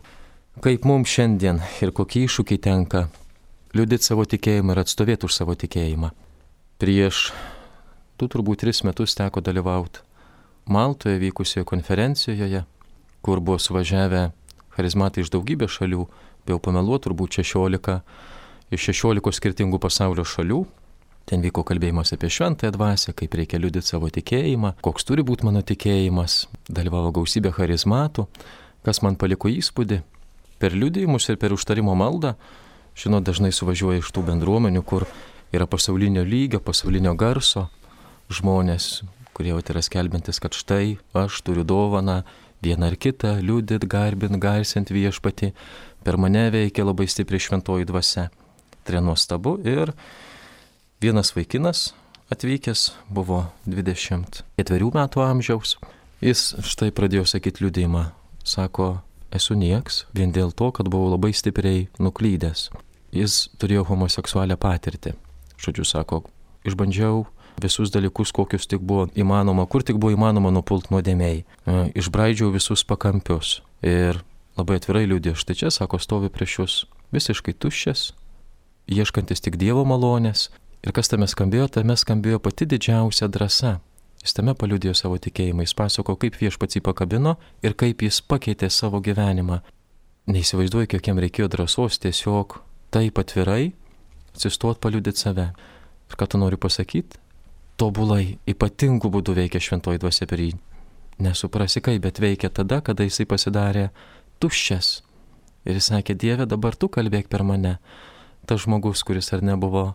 Kaip 0.62 0.84
mums 0.86 1.10
šiandien 1.10 1.58
ir 1.82 1.90
kokie 1.96 2.26
iššūkiai 2.26 2.60
tenka 2.62 3.08
liudyti 3.74 4.06
savo 4.06 4.26
tikėjimą 4.28 4.74
ir 4.74 4.82
atstovėti 4.84 5.26
už 5.26 5.34
savo 5.34 5.56
tikėjimą. 5.58 6.12
Prieš 6.78 7.32
du 8.20 8.28
turbūt 8.30 8.62
tris 8.62 8.82
metus 8.86 9.16
teko 9.18 9.42
dalyvauti 9.42 10.04
Maltoje 10.70 11.18
vykusioje 11.18 11.64
konferencijoje, 11.66 12.62
kur 13.22 13.40
buvo 13.40 13.58
suvažiavę 13.58 14.28
charizmatai 14.76 15.24
iš 15.24 15.32
daugybės 15.34 15.74
šalių, 15.74 16.04
jau 16.46 16.58
pameluot 16.62 17.02
turbūt 17.02 17.40
16 17.40 17.96
iš 18.72 18.88
16 18.90 19.38
skirtingų 19.40 19.82
pasaulio 19.82 20.24
šalių, 20.24 20.64
Ten 21.22 21.38
vyko 21.38 21.62
kalbėjimas 21.62 22.10
apie 22.16 22.26
šventąją 22.34 22.72
dvasę, 22.74 23.12
kaip 23.14 23.36
reikia 23.38 23.60
liudyti 23.62 23.86
savo 23.86 24.08
tikėjimą, 24.10 24.72
koks 24.82 25.06
turi 25.06 25.22
būti 25.22 25.46
mano 25.46 25.60
tikėjimas, 25.62 26.48
dalyvavo 26.66 27.12
gausybė 27.14 27.52
charizmatų 27.54 28.24
Kas 28.82 28.98
man 28.98 29.14
paliko 29.14 29.46
įspūdį? 29.46 30.00
Per 30.58 30.74
liudijimus 30.74 31.28
ir 31.30 31.36
per 31.38 31.54
užtarimo 31.54 31.94
maldą, 31.94 32.34
žinot, 32.98 33.22
dažnai 33.22 33.52
suvažiuoja 33.54 34.02
iš 34.02 34.10
tų 34.14 34.24
bendruomenių, 34.26 34.82
kur 34.82 35.06
yra 35.54 35.68
pasaulinio 35.70 36.24
lygio, 36.26 36.58
pasaulinio 36.58 37.14
garso 37.14 37.68
žmonės, 38.32 39.04
kurie 39.38 39.52
jau 39.52 39.60
yra 39.62 39.82
skelbintis, 39.86 40.42
kad 40.42 40.58
štai 40.58 40.96
aš 41.14 41.38
turiu 41.46 41.62
dovaną 41.62 42.24
vieną 42.62 42.90
ar 42.90 42.98
kitą, 42.98 43.36
liūdit, 43.38 43.86
garbint, 43.86 44.34
garsint 44.42 44.90
viešpati, 44.90 45.52
per 46.02 46.18
mane 46.18 46.48
veikia 46.50 46.82
labai 46.82 47.06
stipri 47.06 47.38
šventoji 47.38 47.86
dvasia. 47.86 48.32
Tai 48.82 49.00
nuostabu 49.00 49.56
ir 49.62 49.92
vienas 51.02 51.30
vaikinas 51.36 51.92
atvykęs 52.32 52.92
buvo 53.12 53.44
24 53.66 54.90
metų 54.94 55.22
amžiaus. 55.22 55.76
Jis 56.22 56.52
štai 56.62 56.92
pradėjo 56.94 57.26
sakyti 57.26 57.64
liūdėjimą. 57.64 58.04
Sako, 58.46 59.02
esu 59.34 59.54
nieks 59.58 60.04
vien 60.14 60.32
dėl 60.34 60.52
to, 60.54 60.70
kad 60.74 60.88
buvau 60.90 61.12
labai 61.12 61.32
stipriai 61.34 61.88
nuklydęs. 62.02 62.70
Jis 63.12 63.50
turėjo 63.60 63.84
homoseksualią 63.90 64.56
patirtį. 64.56 65.14
Žodžiu, 65.62 65.86
sako, 65.86 66.22
išbandžiau 66.66 67.26
visus 67.62 67.92
dalykus, 67.92 68.32
kokius 68.32 68.66
tik 68.66 68.80
buvo 68.80 69.08
įmanoma, 69.18 69.66
kur 69.68 69.84
tik 69.84 69.98
buvo 70.00 70.14
įmanoma 70.14 70.50
nupult 70.54 70.88
nuodėmiai. 70.90 71.42
E, 71.42 71.76
išbraidžiau 71.98 72.50
visus 72.54 72.86
pakampius. 72.88 73.60
Ir 73.84 74.22
labai 74.56 74.78
atvirai 74.80 75.04
liūdė, 75.10 75.36
štai 75.38 75.58
čia, 75.58 75.70
sako, 75.74 76.00
stovi 76.02 76.32
prieš 76.32 76.58
jūs 76.58 76.78
visiškai 77.12 77.54
tuščias, 77.58 78.12
ieškantis 78.96 79.42
tik 79.44 79.56
Dievo 79.60 79.84
malonės. 79.88 80.50
Ir 80.82 80.94
kas 80.96 81.08
tame 81.12 81.28
skambėjo, 81.30 81.68
tame 81.78 81.96
skambėjo 81.96 82.40
pati 82.42 82.66
didžiausia 82.66 83.28
drąsa. 83.30 83.78
Jis 84.22 84.36
tame 84.38 84.54
paliudėjo 84.54 84.94
savo 84.98 85.18
tikėjimą, 85.18 85.66
jis 85.66 85.76
pasako, 85.78 86.16
kaip 86.18 86.38
viešpats 86.38 86.78
jį 86.78 86.82
pakabino 86.86 87.36
ir 87.62 87.74
kaip 87.78 88.02
jis 88.02 88.20
pakeitė 88.22 88.70
savo 88.70 89.00
gyvenimą. 89.02 89.62
Neįsivaizduoju, 90.30 90.90
kiek 90.92 91.10
jam 91.10 91.18
reikėjo 91.22 91.48
drąsos 91.50 91.98
tiesiog 92.02 92.60
taip 92.94 93.18
atvirai 93.18 93.72
atsistot 94.34 94.78
paliudyti 94.82 95.24
save. 95.26 95.50
Ir 96.10 96.18
ką 96.18 96.30
tu 96.30 96.38
nori 96.38 96.60
pasakyti? 96.60 97.22
tobulai, 97.82 98.38
ypatingų 98.46 99.10
būdų 99.10 99.36
veikia 99.40 99.60
šventoji 99.62 100.00
dvasia 100.02 100.28
per 100.30 100.42
jį. 100.42 100.52
Nesuprasi 101.22 101.82
kaip, 101.84 102.02
bet 102.04 102.20
veikia 102.22 102.50
tada, 102.50 102.80
kada 102.84 103.06
jisai 103.06 103.26
pasidarė 103.28 103.88
tuščias. 104.42 105.00
Ir 105.66 105.78
jis 105.78 105.90
sakė, 105.92 106.16
Dieve, 106.18 106.46
dabar 106.50 106.76
tu 106.78 106.90
kalbėk 106.92 107.30
per 107.30 107.44
mane. 107.46 107.76
Tas 108.46 108.64
žmogus, 108.64 109.04
kuris 109.06 109.32
ar 109.34 109.42
nebuvo 109.44 109.92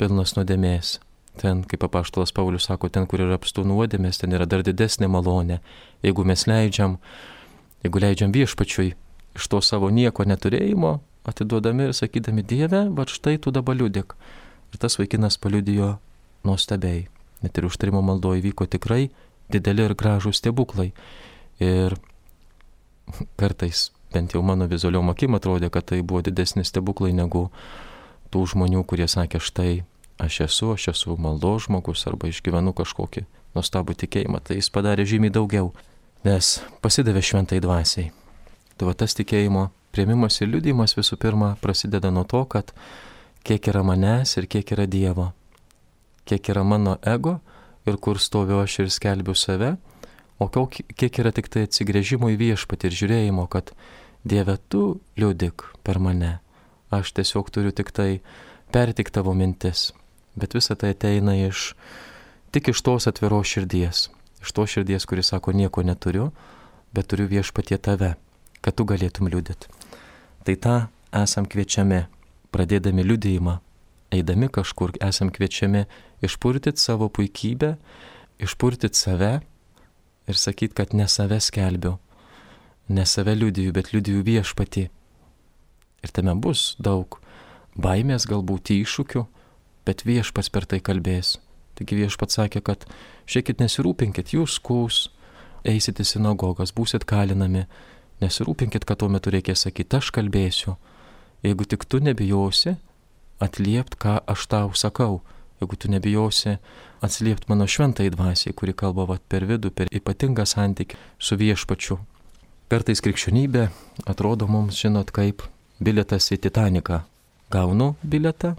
pilnas 0.00 0.36
nuodėmės. 0.36 0.98
Ten, 1.40 1.62
kaip 1.64 1.84
apaštalas 1.86 2.32
Paulius 2.36 2.66
sako, 2.68 2.90
ten, 2.92 3.06
kur 3.08 3.22
yra 3.24 3.38
apstų 3.38 3.64
nuodėmės, 3.68 4.20
ten 4.20 4.34
yra 4.36 4.44
dar 4.48 4.64
didesnė 4.66 5.08
malonė. 5.08 5.60
Jeigu 6.04 6.26
mes 6.28 6.44
leidžiam, 6.48 6.98
jeigu 7.84 8.02
leidžiam 8.04 8.34
viešpačiui 8.34 8.92
iš 9.38 9.48
to 9.48 9.62
savo 9.64 9.88
nieko 9.88 10.26
neturėjimo, 10.28 10.98
atiduodami 11.28 11.88
ir 11.88 11.96
sakydami, 11.96 12.44
Dieve, 12.44 12.84
va 12.92 13.06
štai 13.08 13.38
tu 13.40 13.52
dabar 13.54 13.78
liudik. 13.78 14.12
Ir 14.72 14.80
tas 14.82 14.98
vaikinas 15.00 15.38
paliudijo 15.40 15.94
nuostabiai. 16.44 17.06
Net 17.42 17.58
ir 17.58 17.66
užtarimo 17.66 18.02
maldoje 18.04 18.44
vyko 18.44 18.68
tikrai 18.70 19.08
dideli 19.52 19.86
ir 19.86 19.96
gražūs 19.98 20.40
stebuklai. 20.40 20.90
Ir 21.62 21.96
kartais, 23.40 23.90
bent 24.12 24.34
jau 24.36 24.42
mano 24.46 24.68
vizualiom 24.70 25.10
akim 25.12 25.36
atrodė, 25.38 25.70
kad 25.72 25.88
tai 25.90 26.02
buvo 26.02 26.22
didesni 26.22 26.64
stebuklai 26.64 27.12
negu 27.16 27.48
tų 28.32 28.44
žmonių, 28.54 28.84
kurie 28.88 29.08
sakė, 29.08 29.40
štai 29.42 29.82
aš 30.22 30.40
esu, 30.46 30.72
aš 30.76 30.92
esu 30.94 31.16
maldo 31.18 31.56
žmogus 31.62 32.06
arba 32.10 32.30
išgyvenu 32.30 32.74
kažkokį 32.76 33.26
nuostabų 33.56 33.96
tikėjimą. 34.04 34.40
Tai 34.46 34.56
jis 34.60 34.70
padarė 34.72 35.06
žymiai 35.08 35.34
daugiau, 35.34 35.72
nes 36.24 36.54
pasidavė 36.84 37.24
šventai 37.24 37.60
dvasiai. 37.64 38.12
Tai 38.78 38.88
va 38.88 38.96
tas 38.96 39.16
tikėjimo 39.18 39.68
prieimimas 39.92 40.40
ir 40.40 40.52
liudimas 40.52 40.96
visų 40.96 41.18
pirma 41.20 41.54
prasideda 41.60 42.14
nuo 42.14 42.24
to, 42.24 42.44
kad 42.48 42.72
kiek 43.44 43.68
yra 43.68 43.84
manęs 43.84 44.38
ir 44.40 44.48
kiek 44.48 44.72
yra 44.76 44.88
Dievo 44.88 45.32
kiek 46.24 46.48
yra 46.48 46.62
mano 46.62 46.96
ego 47.02 47.38
ir 47.86 47.96
kur 47.96 48.20
stoviu 48.20 48.60
aš 48.62 48.78
ir 48.84 48.90
skelbiu 48.90 49.34
save, 49.34 49.76
o 50.38 50.48
kiek 50.70 51.18
yra 51.18 51.32
tik 51.34 51.48
tai 51.50 51.66
atsigrėžimo 51.66 52.30
į 52.32 52.38
viešpatį 52.38 52.88
ir 52.88 52.98
žiūrėjimo, 53.00 53.46
kad 53.50 53.72
Dieve 54.24 54.56
tu 54.68 55.00
liudik 55.18 55.64
per 55.82 55.98
mane, 55.98 56.38
aš 56.90 57.12
tiesiog 57.16 57.50
turiu 57.50 57.72
tik 57.74 57.90
tai 57.90 58.20
pertik 58.70 59.10
tavo 59.10 59.34
mintis, 59.34 59.90
bet 60.38 60.54
visa 60.54 60.76
tai 60.78 60.92
ateina 60.94 61.34
iš 61.34 61.72
tik 62.54 62.70
iš 62.70 62.82
tos 62.86 63.08
atviros 63.10 63.50
širdies, 63.50 64.06
iš 64.42 64.52
tos 64.54 64.70
širdies, 64.70 65.06
kuris 65.08 65.32
sako 65.32 65.56
nieko 65.56 65.82
neturiu, 65.82 66.30
bet 66.94 67.08
turiu 67.10 67.26
viešpatie 67.26 67.78
tave, 67.82 68.14
kad 68.60 68.76
tu 68.76 68.86
galėtum 68.86 69.30
liudyti. 69.32 69.66
Tai 70.46 70.54
tą 70.54 70.76
esam 71.22 71.48
kviečiami, 71.48 72.04
pradėdami 72.54 73.04
liudėjimą, 73.06 73.56
eidami 74.12 74.48
kažkur 74.52 74.94
esam 75.02 75.32
kviečiami 75.32 75.86
išpurtyti 76.22 76.80
savo 76.80 77.08
puikybę, 77.08 77.74
išpurtyti 78.42 78.98
save 78.98 79.32
ir 80.28 80.38
sakyti, 80.38 80.76
kad 80.76 80.94
ne 80.94 81.08
save 81.08 81.40
skelbiu, 81.40 81.96
ne 82.92 83.06
save 83.06 83.34
liudiju, 83.38 83.72
bet 83.72 83.92
liudiju 83.92 84.22
viešpati. 84.26 84.88
Ir 86.02 86.12
tame 86.12 86.34
bus 86.34 86.74
daug 86.82 87.18
baimės, 87.78 88.26
galbūt 88.28 88.72
iššūkių, 88.74 89.24
bet 89.86 90.04
viešpas 90.06 90.50
per 90.52 90.66
tai 90.68 90.82
kalbės. 90.84 91.38
Taigi 91.78 91.96
viešpats 92.02 92.36
sakė, 92.38 92.60
kad 92.64 92.84
šiekit 93.30 93.62
nesirūpinkit, 93.62 94.34
jūs 94.36 94.58
kūs, 94.62 95.06
eisit 95.64 96.02
į 96.02 96.06
sinagogas, 96.06 96.74
būsit 96.76 97.06
kalinami, 97.08 97.64
nesirūpinkit, 98.22 98.84
kad 98.86 99.00
tuo 99.00 99.08
metu 99.12 99.32
reikės 99.32 99.64
sakyti, 99.66 99.98
aš 99.98 100.12
kalbėsiu. 100.14 100.76
Jeigu 101.42 101.66
tik 101.66 101.86
tu 101.88 101.98
nebijosi, 102.02 102.76
atliept, 103.42 103.96
ką 103.98 104.20
aš 104.30 104.46
tau 104.50 104.74
sakau. 104.78 105.22
Jeigu 105.62 105.78
tu 105.78 105.90
nebijosi 105.90 106.56
atsiliept 107.02 107.48
mano 107.50 107.66
šventai 107.70 108.10
dvasiai, 108.10 108.54
kuri 108.54 108.74
kalba 108.74 109.06
vat, 109.06 109.22
per 109.30 109.46
vidų, 109.46 109.70
per 109.74 109.90
ypatingą 109.94 110.46
santykį 110.46 110.98
su 111.18 111.38
viešpačiu. 111.38 111.98
Kartais 112.72 113.02
krikščionybė 113.04 113.66
atrodo 114.08 114.46
mums, 114.48 114.78
žinot, 114.80 115.10
kaip 115.12 115.42
bilietas 115.76 116.30
į 116.32 116.38
Titaniką. 116.46 117.02
Gaunu 117.52 117.90
bilietą 118.00 118.54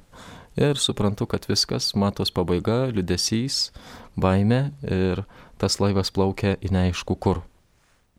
ir 0.54 0.78
suprantu, 0.78 1.26
kad 1.26 1.48
viskas, 1.50 1.88
matos 1.98 2.30
pabaiga, 2.30 2.92
liudesys, 2.94 3.72
baime 4.14 4.60
ir 4.86 5.24
tas 5.58 5.80
laivas 5.82 6.14
plaukia 6.14 6.52
į 6.62 6.70
neaišku 6.76 7.18
kur. 7.18 7.40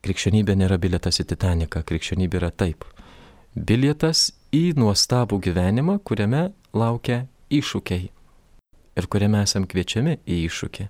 Krikščionybė 0.03 0.57
nėra 0.65 0.81
bilietas 0.83 1.21
į 1.23 1.29
Titaniką, 1.31 1.85
krikščionybė 1.87 2.41
yra 2.41 2.51
taip. 2.51 2.83
Bilietas 3.55 4.33
į 4.51 4.73
nuostabų 4.75 5.39
gyvenimą, 5.47 6.01
kuriame 6.03 6.49
laukia 6.75 7.21
iššūkiai 7.55 8.09
ir 8.99 9.09
kuriame 9.15 9.45
esam 9.47 9.71
kviečiami 9.71 10.17
į 10.27 10.41
iššūkį, 10.49 10.89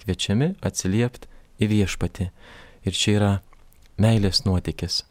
kviečiami 0.00 0.50
atsiliepti 0.64 1.28
į 1.60 1.70
viešpatį. 1.74 2.30
Ir 2.88 2.96
čia 2.96 3.14
yra 3.18 3.30
meilės 4.02 4.44
nuotykis. 4.46 5.02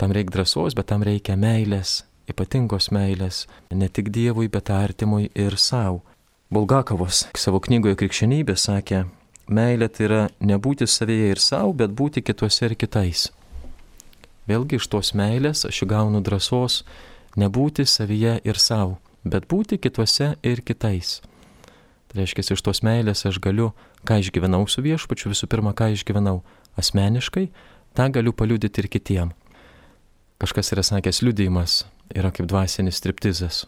Tam 0.00 0.14
reikia 0.16 0.36
drąsos, 0.38 0.76
bet 0.78 0.88
tam 0.90 1.04
reikia 1.06 1.36
meilės, 1.36 2.04
ypatingos 2.30 2.90
meilės, 2.94 3.46
ne 3.70 3.88
tik 3.88 4.10
Dievui, 4.14 4.48
bet 4.48 4.70
artimui 4.70 5.30
ir 5.34 5.58
savo. 5.58 6.00
Bulgakovas 6.50 7.26
savo 7.38 7.60
knygoje 7.62 7.98
Krikščionybė 8.00 8.56
sakė, 8.58 9.04
meilė 9.46 9.90
tai 9.92 10.06
yra 10.06 10.22
nebūti 10.40 10.88
savyje 10.88 11.30
ir 11.34 11.42
savo, 11.42 11.74
bet 11.76 11.94
būti 11.94 12.22
kituose 12.26 12.66
ir 12.66 12.74
kitais. 12.78 13.28
Vėlgi 14.50 14.80
iš 14.80 14.88
tos 14.90 15.12
meilės 15.14 15.66
aš 15.68 15.84
įgaunu 15.86 16.22
drąsos 16.26 16.80
nebūti 17.38 17.86
savyje 17.86 18.40
ir 18.42 18.58
savo, 18.58 18.98
bet 19.22 19.46
būti 19.50 19.78
kituose 19.78 20.32
ir 20.42 20.62
kitais. 20.66 21.20
Tai 22.10 22.18
reiškia, 22.18 22.42
iš 22.56 22.62
tos 22.66 22.82
meilės 22.82 23.22
aš 23.28 23.38
galiu, 23.38 23.70
ką 24.02 24.18
išgyvenau 24.18 24.64
su 24.66 24.82
viešpačiu, 24.82 25.30
visų 25.30 25.46
pirma, 25.46 25.70
ką 25.70 25.92
išgyvenau 25.94 26.40
asmeniškai, 26.80 27.46
tą 27.94 28.10
galiu 28.12 28.32
paliudyti 28.32 28.82
ir 28.82 28.88
kitiem. 28.88 29.32
Kažkas 30.40 30.72
yra 30.72 30.82
sakęs, 30.86 31.22
liudijimas 31.22 31.84
yra 32.14 32.30
kaip 32.34 32.48
dvasinis 32.50 32.98
striptizas. 32.98 33.66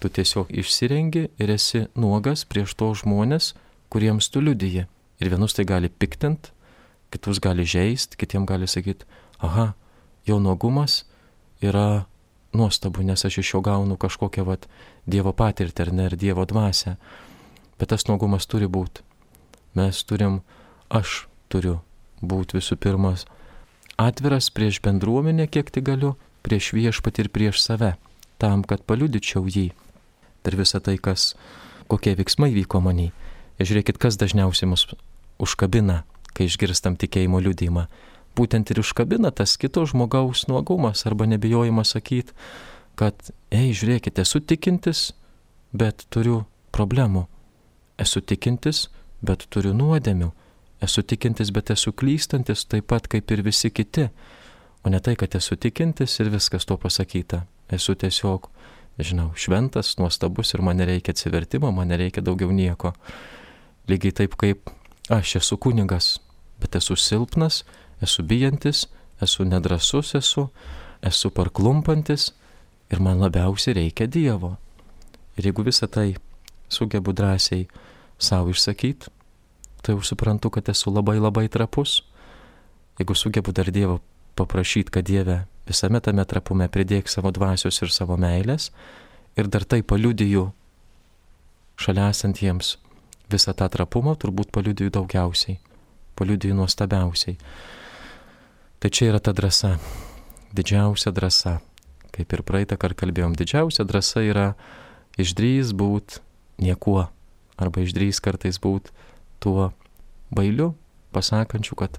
Tu 0.00 0.08
tiesiog 0.08 0.50
išsirengi 0.50 1.28
ir 1.38 1.50
esi 1.50 1.86
nuogas 1.94 2.44
prieš 2.48 2.74
to 2.78 2.90
žmonės, 2.96 3.52
kuriems 3.92 4.28
tu 4.32 4.42
liudyji. 4.42 4.86
Ir 5.22 5.30
vienus 5.30 5.54
tai 5.54 5.64
gali 5.64 5.88
piktint, 5.88 6.50
kitus 7.14 7.38
gali 7.40 7.64
žaist, 7.64 8.16
kitiem 8.18 8.46
gali 8.46 8.66
sakyti, 8.66 9.06
aha, 9.38 9.72
jo 10.26 10.40
nuogumas 10.42 11.04
yra 11.62 12.06
nuostabu, 12.54 13.02
nes 13.06 13.24
aš 13.24 13.38
iš 13.38 13.54
jo 13.54 13.60
gaunu 13.62 13.96
kažkokią 13.96 14.44
vat 14.46 14.66
Dievo 15.06 15.34
patirtį 15.36 15.82
ar 15.84 15.90
ne, 15.92 16.04
ir 16.08 16.16
Dievo 16.16 16.46
dvasę. 16.48 16.96
Bet 17.78 17.90
tas 17.92 18.06
nuogumas 18.08 18.46
turi 18.48 18.66
būti. 18.70 19.02
Mes 19.76 20.00
turim, 20.08 20.40
aš 20.88 21.26
turiu 21.52 21.80
būti 22.22 22.56
visų 22.56 22.78
pirmas 22.80 23.26
atviras 23.96 24.50
prieš 24.50 24.80
bendruomenę, 24.84 25.46
kiek 25.48 25.70
tik 25.70 25.86
galiu, 25.86 26.14
prieš 26.44 26.72
viešpatį 26.76 27.26
ir 27.26 27.30
prieš 27.32 27.62
save, 27.62 27.94
tam, 28.38 28.64
kad 28.66 28.84
paliudyčiau 28.86 29.46
jį 29.48 29.70
per 30.44 30.56
visą 30.60 30.80
tai, 30.84 30.98
kas, 31.00 31.32
kokie 31.88 32.12
veiksmai 32.18 32.52
vyko 32.52 32.82
maniai. 32.84 33.14
Ir 33.56 33.70
žiūrėkit, 33.70 33.98
kas 34.02 34.18
dažniausiai 34.20 34.68
mus 34.68 34.84
užkabina, 35.40 36.02
kai 36.34 36.50
išgirstam 36.50 36.98
tikėjimo 37.00 37.40
liudymą. 37.40 37.86
būtent 38.34 38.70
ir 38.70 38.80
iškabina 38.82 39.30
tas 39.30 39.56
kito 39.56 39.86
žmogaus 39.86 40.48
nuogumas 40.50 41.06
arba 41.06 41.26
nebijojimas 41.26 41.94
sakyti, 41.94 42.32
kad, 42.98 43.14
ei, 43.50 43.70
žiūrėkite, 43.70 44.22
esu 44.26 44.40
tikintis, 44.40 45.14
bet 45.72 46.06
turiu 46.10 46.44
problemų. 46.74 47.26
Esu 47.98 48.20
tikintis, 48.20 48.88
bet 49.22 49.46
turiu 49.50 49.74
nuodėmių. 49.74 50.32
Esu 50.84 51.02
tikintis, 51.02 51.52
bet 51.54 51.70
esu 51.72 51.94
klystantis 51.96 52.66
taip 52.68 52.90
pat 52.92 53.06
kaip 53.08 53.30
ir 53.32 53.42
visi 53.46 53.70
kiti. 53.72 54.08
O 54.84 54.90
ne 54.92 55.00
tai, 55.00 55.14
kad 55.16 55.32
esu 55.38 55.56
tikintis 55.56 56.18
ir 56.20 56.28
viskas 56.34 56.66
to 56.68 56.76
pasakyta. 56.80 57.44
Esu 57.72 57.94
tiesiog, 57.96 58.50
žinau, 59.00 59.30
šventas, 59.38 59.94
nuostabus 59.98 60.52
ir 60.54 60.62
man 60.66 60.76
nereikia 60.82 61.14
atsivertimo, 61.14 61.70
man 61.72 61.88
nereikia 61.88 62.24
daugiau 62.24 62.52
nieko. 62.52 62.92
Lygiai 63.88 64.18
taip 64.20 64.36
kaip 64.40 64.68
aš 65.12 65.36
esu 65.40 65.56
kunigas, 65.56 66.18
bet 66.60 66.76
esu 66.76 66.96
silpnas, 67.00 67.62
esu 68.04 68.24
bijantis, 68.26 68.84
esu 69.24 69.46
nedrasus, 69.48 70.14
esu, 70.18 70.48
esu 71.04 71.30
parklumpantis 71.32 72.32
ir 72.92 73.00
man 73.00 73.24
labiausiai 73.24 73.78
reikia 73.80 74.10
Dievo. 74.10 74.56
Ir 75.38 75.48
jeigu 75.48 75.64
visą 75.66 75.88
tai 75.88 76.14
sugebu 76.68 77.14
drąsiai 77.16 77.66
savo 78.18 78.52
išsakyti, 78.52 79.13
tai 79.84 79.94
jau 79.94 80.02
suprantu, 80.02 80.50
kad 80.50 80.68
esu 80.72 80.90
labai 80.90 81.18
labai 81.20 81.48
trapus. 81.52 82.00
Jeigu 82.96 83.14
sugebu 83.14 83.52
dar 83.52 83.68
Dievo 83.68 84.00
paprašyti, 84.34 84.90
kad 84.90 85.04
Dieve 85.04 85.44
visame 85.68 86.00
tame 86.00 86.24
trapume 86.24 86.68
pridėk 86.72 87.10
savo 87.12 87.32
dvasios 87.34 87.82
ir 87.82 87.92
savo 87.92 88.16
meilės 88.16 88.70
ir 89.36 89.50
dar 89.50 89.66
tai 89.68 89.82
paliudiju 89.82 90.46
šalia 91.76 92.08
esantiems 92.14 92.76
visą 93.30 93.54
tą 93.56 93.68
trapumą, 93.68 94.14
turbūt 94.16 94.52
paliudiju 94.54 94.92
daugiausiai, 94.94 95.58
paliudiju 96.16 96.54
nuostabiausiai. 96.54 97.36
Tai 98.78 98.90
čia 98.92 99.10
yra 99.12 99.20
ta 99.20 99.32
drąsa, 99.32 99.76
didžiausia 100.54 101.12
drąsa. 101.12 101.58
Kaip 102.14 102.30
ir 102.30 102.44
praeitą 102.46 102.78
kartą 102.78 103.02
kalbėjom, 103.02 103.34
didžiausia 103.34 103.84
drąsa 103.88 104.22
yra 104.22 104.46
išdrys 105.18 105.72
būt 105.74 106.20
niekuo, 106.62 107.08
arba 107.58 107.82
išdrys 107.82 108.20
kartais 108.22 108.60
būt 108.62 108.92
tuo 109.44 109.72
bailiu, 110.32 110.72
pasakančiu, 111.12 111.76
kad 111.76 111.98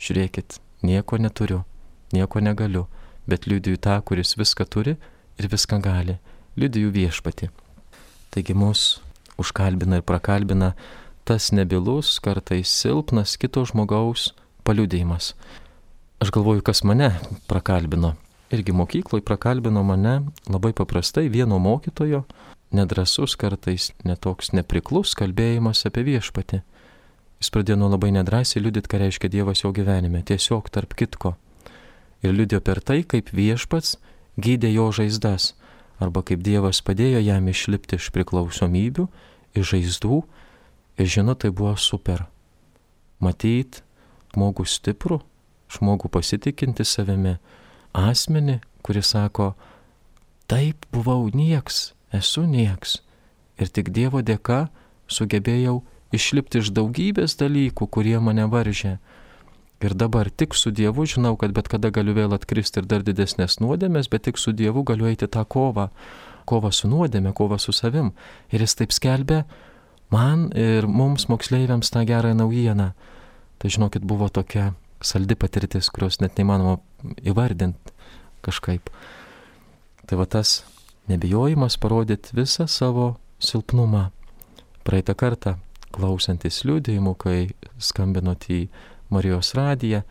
žiūrėkit, 0.00 0.56
nieko 0.80 1.18
neturiu, 1.20 1.60
nieko 2.16 2.40
negaliu, 2.40 2.86
bet 3.28 3.44
liudiju 3.44 3.76
tą, 3.84 3.98
kuris 4.00 4.32
viską 4.40 4.64
turi 4.72 4.96
ir 5.36 5.48
viską 5.52 5.82
gali. 5.84 6.16
Liudiju 6.56 6.88
viešpati. 6.94 7.50
Taigi 8.32 8.56
mus 8.56 9.02
užkalbina 9.36 10.00
ir 10.00 10.06
prakalbina 10.08 10.72
tas 11.28 11.50
nebilus, 11.52 12.16
kartais 12.24 12.72
silpnas 12.72 13.36
kito 13.36 13.66
žmogaus 13.68 14.30
paliudėjimas. 14.64 15.34
Aš 16.24 16.32
galvoju, 16.32 16.64
kas 16.64 16.80
mane 16.88 17.10
prakalbino. 17.50 18.14
Irgi 18.54 18.72
mokykloje 18.72 19.24
prakalbino 19.26 19.82
mane 19.84 20.22
labai 20.48 20.72
paprastai 20.72 21.26
vieno 21.28 21.58
mokytojo, 21.60 22.22
nedrasus 22.72 23.36
kartais, 23.36 23.90
netoks 24.06 24.54
nepriklus 24.56 25.12
kalbėjimas 25.18 25.84
apie 25.90 26.06
viešpatį. 26.06 26.62
Jis 27.46 27.52
pradėjo 27.54 27.76
nuo 27.78 27.92
labai 27.92 28.08
nedrasiai 28.10 28.58
liudyti, 28.58 28.90
ką 28.90 28.98
reiškia 29.04 29.28
Dievas 29.30 29.60
jo 29.62 29.70
gyvenime, 29.70 30.18
tiesiog 30.26 30.66
tarp 30.74 30.96
kitko 30.98 31.36
ir 32.26 32.34
liudėjo 32.34 32.58
per 32.66 32.80
tai, 32.82 33.04
kaip 33.06 33.30
viešpats 33.30 34.00
gydė 34.34 34.72
jo 34.74 34.88
žaizdas, 34.90 35.52
arba 36.02 36.24
kaip 36.26 36.42
Dievas 36.42 36.82
padėjo 36.82 37.22
jam 37.22 37.46
išlipti 37.46 38.00
iš 38.00 38.10
priklausomybių, 38.16 39.06
iš 39.54 39.70
žaizdų, 39.76 40.20
ir 40.98 41.06
žinot, 41.06 41.44
tai 41.44 41.52
buvo 41.54 41.76
super. 41.78 42.26
Matyt, 43.22 43.84
žmogų 44.34 44.66
stiprų, 44.66 45.22
žmogų 45.72 46.10
pasitikinti 46.18 46.82
savimi, 46.82 47.38
asmenį, 47.94 48.58
kuris 48.82 49.14
sako, 49.14 49.52
taip 50.50 50.82
buvau 50.90 51.30
nieks, 51.30 51.92
esu 52.10 52.42
nieks, 52.42 53.04
ir 53.56 53.70
tik 53.70 53.94
Dievo 53.94 54.18
dėka 54.18 54.66
sugebėjau 55.06 55.84
išlipti 56.16 56.64
iš 56.64 56.72
daugybės 56.74 57.36
dalykų, 57.40 57.88
kurie 57.92 58.18
mane 58.20 58.48
varžė 58.50 58.96
Ir 59.80 59.92
dabar 59.92 60.30
tik 60.30 60.54
su 60.54 60.70
Dievu 60.70 61.04
žinau, 61.04 61.36
kad 61.36 61.52
bet 61.52 61.68
kada 61.68 61.90
galiu 61.92 62.14
vėl 62.16 62.32
atkristi 62.32 62.80
ir 62.80 62.86
dar 62.88 63.02
didesnės 63.04 63.58
nuodėmės, 63.60 64.08
bet 64.08 64.24
tik 64.24 64.40
su 64.40 64.54
Dievu 64.56 64.80
galiu 64.88 65.10
eiti 65.10 65.28
tą 65.28 65.44
kovą. 65.44 65.90
Kovą 66.48 66.70
su 66.72 66.88
nuodėmė, 66.88 67.34
kovą 67.36 67.58
su 67.60 67.74
savim. 67.76 68.14
Ir 68.48 68.64
jis 68.64 68.76
taip 68.78 68.94
skelbė 68.96 69.42
man 70.14 70.48
ir 70.56 70.88
mums 70.88 71.28
moksleiviams 71.28 71.92
tą 71.92 72.06
gerą 72.08 72.32
naujieną. 72.38 72.92
Tai 73.60 73.72
žinokit, 73.72 74.06
buvo 74.06 74.30
tokia 74.32 74.70
saldi 75.04 75.36
patirtis, 75.36 75.90
kurios 75.92 76.22
net 76.22 76.40
neįmanoma 76.40 76.78
įvardinti 77.26 77.92
kažkaip. 78.46 78.88
Tai 80.08 80.22
va 80.22 80.24
tas 80.24 80.62
nebijojimas 81.10 81.76
parodyti 81.82 82.32
visą 82.38 82.64
savo 82.64 83.18
silpnumą. 83.42 84.08
Praeitą 84.86 85.18
kartą, 85.18 85.58
klausantis 85.94 86.62
liūdėjimų, 86.66 87.14
kai 87.20 87.38
skambinot 87.78 88.48
į 88.52 88.66
Marijos 89.12 89.52
radiją, 89.56 90.02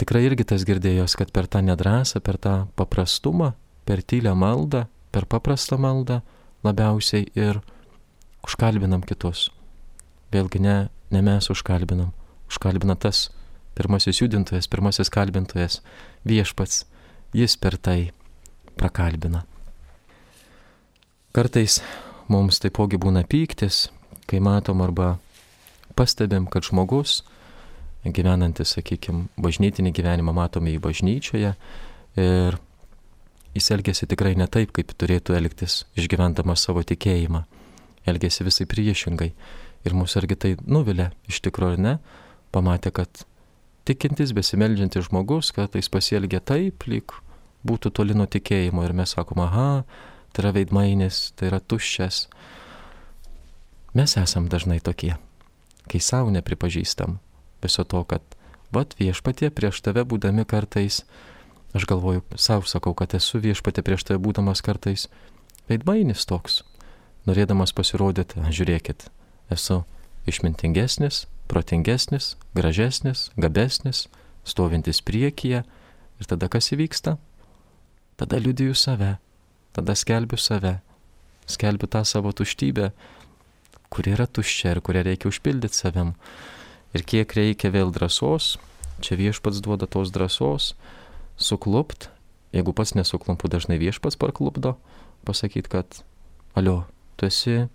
tikrai 0.00 0.24
irgi 0.26 0.46
tas 0.48 0.64
girdėjos, 0.68 1.16
kad 1.18 1.32
per 1.34 1.48
tą 1.50 1.62
nedrasą, 1.64 2.22
per 2.24 2.38
tą 2.40 2.56
paprastumą, 2.78 3.52
per 3.86 4.02
tylę 4.02 4.34
maldą, 4.34 4.86
per 5.12 5.28
paprastą 5.30 5.78
maldą 5.80 6.20
labiausiai 6.66 7.28
ir 7.38 7.60
užkalbinam 8.46 9.04
kitus. 9.06 9.50
Vėlgi 10.34 10.60
ne, 10.62 10.76
ne 11.12 11.22
mes 11.22 11.50
užkalbinam, 11.52 12.12
užkalbina 12.50 12.96
tas 12.98 13.28
pirmasis 13.76 14.22
judintojas, 14.22 14.68
pirmasis 14.72 15.12
kalbintojas, 15.12 15.80
viešpats, 16.26 16.84
jis 17.36 17.56
per 17.60 17.76
tai 17.76 18.10
prakalbina. 18.76 19.44
Kartais 21.36 21.82
mums 22.32 22.60
taipogi 22.62 22.96
būna 23.00 23.26
pyktis, 23.28 23.86
kai 24.26 24.40
matom 24.42 24.82
arba 24.84 25.16
pastebim, 25.96 26.46
kad 26.50 26.66
žmogus 26.66 27.22
gyvenantis, 28.06 28.76
sakykime, 28.76 29.26
bažnytinį 29.40 29.92
gyvenimą 29.96 30.34
matome 30.36 30.74
į 30.76 30.80
bažnyčioje 30.82 31.54
ir 32.20 32.58
jis 33.56 33.70
elgesi 33.74 34.06
tikrai 34.06 34.34
ne 34.38 34.46
taip, 34.46 34.72
kaip 34.76 34.92
turėtų 34.98 35.36
elgtis, 35.38 35.84
išgyvendamas 35.98 36.66
savo 36.66 36.84
tikėjimą. 36.86 37.44
Elgesi 38.06 38.46
visai 38.46 38.66
priešingai. 38.70 39.32
Ir 39.86 39.94
mūsų 39.96 40.20
argi 40.22 40.36
tai 40.42 40.52
nuvilia, 40.66 41.10
iš 41.30 41.40
tikrųjų 41.46 41.80
ne, 41.82 41.96
pamatė, 42.54 42.92
kad 42.94 43.24
tikintis, 43.86 44.34
besimeldžiantis 44.36 45.08
žmogus, 45.08 45.52
kad 45.54 45.74
jis 45.78 45.90
pasielgia 45.92 46.40
taip, 46.42 46.86
lyg 46.90 47.14
būtų 47.66 47.92
toli 47.94 48.16
nuo 48.18 48.26
tikėjimo. 48.30 48.84
Ir 48.86 48.94
mes 48.98 49.14
sakom, 49.16 49.42
aha, 49.46 49.84
tai 50.34 50.44
yra 50.44 50.54
veidmainis, 50.58 51.30
tai 51.38 51.50
yra 51.50 51.60
tuščias. 51.62 52.26
Mes 53.96 54.12
esam 54.20 54.44
dažnai 54.44 54.76
tokie, 54.84 55.14
kai 55.88 55.98
savo 56.04 56.28
nepripažįstam, 56.28 57.14
viso 57.64 57.84
to, 57.88 58.02
kad, 58.04 58.20
vad 58.68 58.92
viešpatie 58.98 59.48
prieš 59.48 59.80
tave 59.80 60.02
būdami 60.04 60.44
kartais, 60.44 60.98
aš 61.72 61.86
galvoju, 61.88 62.20
savo 62.36 62.68
sakau, 62.68 62.92
kad 62.92 63.16
esu 63.16 63.40
viešpatie 63.40 63.80
prieš 63.80 64.04
tave 64.04 64.20
būdamas 64.20 64.60
kartais, 64.60 65.06
veidmainis 65.72 66.28
toks, 66.28 66.60
norėdamas 67.24 67.72
pasirodyti, 67.72 68.44
žiūrėkit, 68.52 69.08
esu 69.56 69.80
išmintingesnis, 70.28 71.24
protingesnis, 71.48 72.34
gražesnis, 72.52 73.30
gabesnis, 73.40 74.10
stovintis 74.44 75.00
priekyje 75.00 75.64
ir 75.64 76.28
tada 76.28 76.52
kas 76.52 76.68
įvyksta? 76.76 77.16
Tada 78.20 78.44
liudiju 78.44 78.76
save, 78.76 79.14
tada 79.72 79.96
skelbiu 79.96 80.36
save, 80.36 80.82
skelbiu 81.48 81.88
tą 81.88 82.04
savo 82.04 82.36
tuštybę, 82.36 82.92
kuri 83.92 84.14
yra 84.16 84.26
tuščia 84.26 84.74
ir 84.74 84.82
kurią 84.84 85.04
reikia 85.06 85.30
užpildyti 85.30 85.76
savim. 85.76 86.14
Ir 86.96 87.04
kiek 87.06 87.32
reikia 87.36 87.72
vėl 87.74 87.92
drąsos, 87.92 88.56
čia 89.04 89.18
viešpats 89.18 89.60
duoda 89.64 89.88
tos 89.90 90.12
drąsos, 90.14 90.74
suklupt, 91.36 92.08
jeigu 92.56 92.72
pats 92.72 92.94
nesuklumpu, 92.96 93.50
dažnai 93.52 93.78
viešpats 93.80 94.16
parklupdo, 94.20 94.76
pasakyti, 95.28 95.68
kad, 95.72 96.00
alio, 96.56 96.84
tu 97.16 97.28
esi 97.28 97.66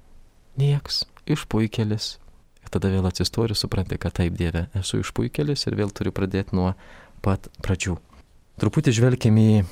nieks, 0.57 1.03
išpuikelis. 1.29 2.15
Ir 2.61 2.73
tada 2.73 2.91
vėl 2.93 3.05
atsistori, 3.09 3.57
supranti, 3.57 3.97
kad 4.01 4.15
taip, 4.17 4.35
Dieve, 4.37 4.67
esu 4.77 5.01
išpuikelis 5.01 5.65
ir 5.67 5.77
vėl 5.77 5.93
turiu 5.93 6.13
pradėti 6.15 6.57
nuo 6.57 6.73
pat 7.25 7.49
pradžių. 7.65 7.97
Truputį 8.61 8.93
žvelgime 8.93 9.45
į 9.61 9.63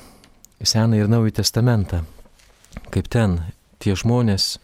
Seną 0.66 0.98
ir 0.98 1.08
Naują 1.10 1.38
Testamentą. 1.38 2.02
Kaip 2.90 3.08
ten 3.10 3.38
tie 3.82 3.94
žmonės, 3.96 4.58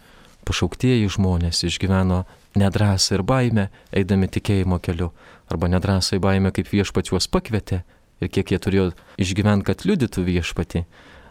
pašauktieji 0.46 1.10
žmonės 1.10 1.64
išgyveno 1.66 2.22
nedrąsą 2.56 3.18
ir 3.18 3.24
baimę, 3.26 3.68
eidami 3.92 4.28
tikėjimo 4.30 4.78
keliu, 4.80 5.10
arba 5.50 5.68
nedrąsą 5.68 6.16
ir 6.16 6.22
baimę, 6.24 6.52
kaip 6.54 6.70
viešpats 6.72 7.12
juos 7.12 7.28
pakvietė 7.28 7.82
ir 8.20 8.32
kiek 8.32 8.54
jie 8.54 8.58
turėjo 8.62 8.86
išgyventi, 9.20 9.66
kad 9.66 9.84
liudytų 9.84 10.24
viešpati 10.26 10.84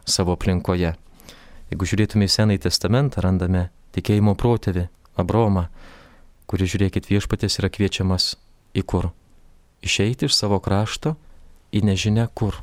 savo 0.06 0.36
aplinkoje. 0.38 0.94
Jeigu 1.72 1.88
žiūrėtume 1.90 2.28
į 2.28 2.34
Senąjį 2.36 2.62
testamentą, 2.68 3.24
randame 3.26 3.70
tikėjimo 3.98 4.36
protėvį 4.38 4.86
Abromą, 5.18 5.68
kuris, 6.46 6.76
žiūrėkit, 6.76 7.10
viešpatės 7.10 7.58
yra 7.62 7.72
kviečiamas 7.74 8.36
į 8.78 8.84
kur? 8.86 9.10
Išeiti 9.86 10.30
iš 10.30 10.36
savo 10.38 10.60
krašto 10.62 11.16
į 11.74 11.82
nežinia 11.90 12.28
kur. 12.28 12.62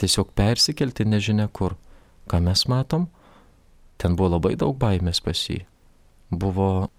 Tiesiog 0.00 0.32
persikelti 0.36 1.04
nežinia 1.04 1.50
kur. 1.52 1.76
Ką 2.30 2.40
mes 2.40 2.64
matom? 2.70 3.10
Ten 4.00 4.16
buvo 4.18 4.34
labai 4.36 4.54
daug 4.60 4.76
baimės 4.78 5.22
pas 5.24 5.38
jį. 5.48 5.62
Buvo 6.30 6.90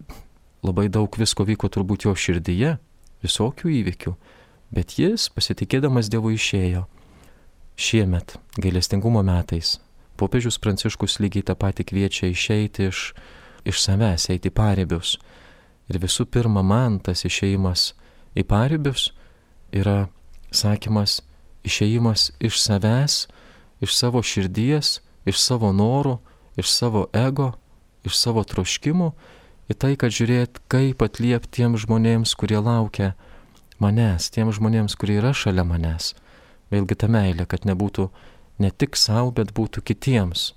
labai 0.65 0.87
daug 0.89 1.11
visko 1.19 1.45
vyko 1.45 1.69
turbūt 1.69 2.07
jo 2.07 2.15
širdyje, 2.15 2.75
visokių 3.25 3.71
įvykių. 3.81 4.15
Bet 4.75 4.97
jis, 4.99 5.29
pasitikėdamas 5.33 6.09
Dievu, 6.11 6.33
išėjo. 6.35 6.85
Šiemet, 7.75 8.37
gailestingumo 8.61 9.21
metais, 9.25 9.75
popiežius 10.19 10.57
Pranciškus 10.63 11.19
lygiai 11.19 11.43
tą 11.45 11.57
patį 11.59 11.85
kviečia 11.91 12.29
išeiti 12.31 12.87
iš, 12.89 13.09
iš 13.67 13.81
savęs, 13.83 14.29
eiti 14.31 14.49
į 14.49 14.55
paribius. 14.55 15.17
Ir 15.91 15.99
visų 16.01 16.25
pirma, 16.31 16.63
man 16.63 17.01
tas 17.03 17.25
išeimas 17.27 17.91
į 18.35 18.45
paribius 18.47 19.11
yra 19.75 20.07
sakymas, 20.55 21.19
išeimas 21.67 22.31
iš 22.39 22.61
savęs, 22.63 23.25
iš 23.83 23.95
savo 23.95 24.23
širdies, 24.23 25.01
iš 25.27 25.41
savo 25.41 25.71
norų, 25.75 26.17
iš 26.59 26.71
savo 26.71 27.07
ego, 27.13 27.53
iš 28.05 28.17
savo 28.19 28.43
troškimų, 28.47 29.11
į 29.71 29.77
tai, 29.81 29.93
kad 29.99 30.13
žiūrėt, 30.13 30.61
kaip 30.71 31.01
atliepti 31.05 31.61
tiem 31.61 31.77
žmonėms, 31.79 32.35
kurie 32.37 32.59
laukia 32.61 33.13
manęs, 33.81 34.29
tiem 34.31 34.51
žmonėms, 34.55 34.95
kurie 34.99 35.19
yra 35.19 35.33
šalia 35.35 35.65
manęs. 35.67 36.13
Vėlgi 36.73 36.97
ta 37.01 37.09
meilė, 37.11 37.45
kad 37.49 37.65
nebūtų 37.67 38.09
ne 38.61 38.71
tik 38.71 38.97
savo, 38.99 39.33
bet 39.35 39.53
būtų 39.57 39.83
kitiems. 39.85 40.53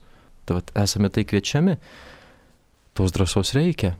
Tad 0.48 0.70
esame 0.78 1.10
tai 1.12 1.26
kviečiami, 1.28 1.76
tos 2.96 3.12
drąsos 3.12 3.52
reikia. 3.56 3.96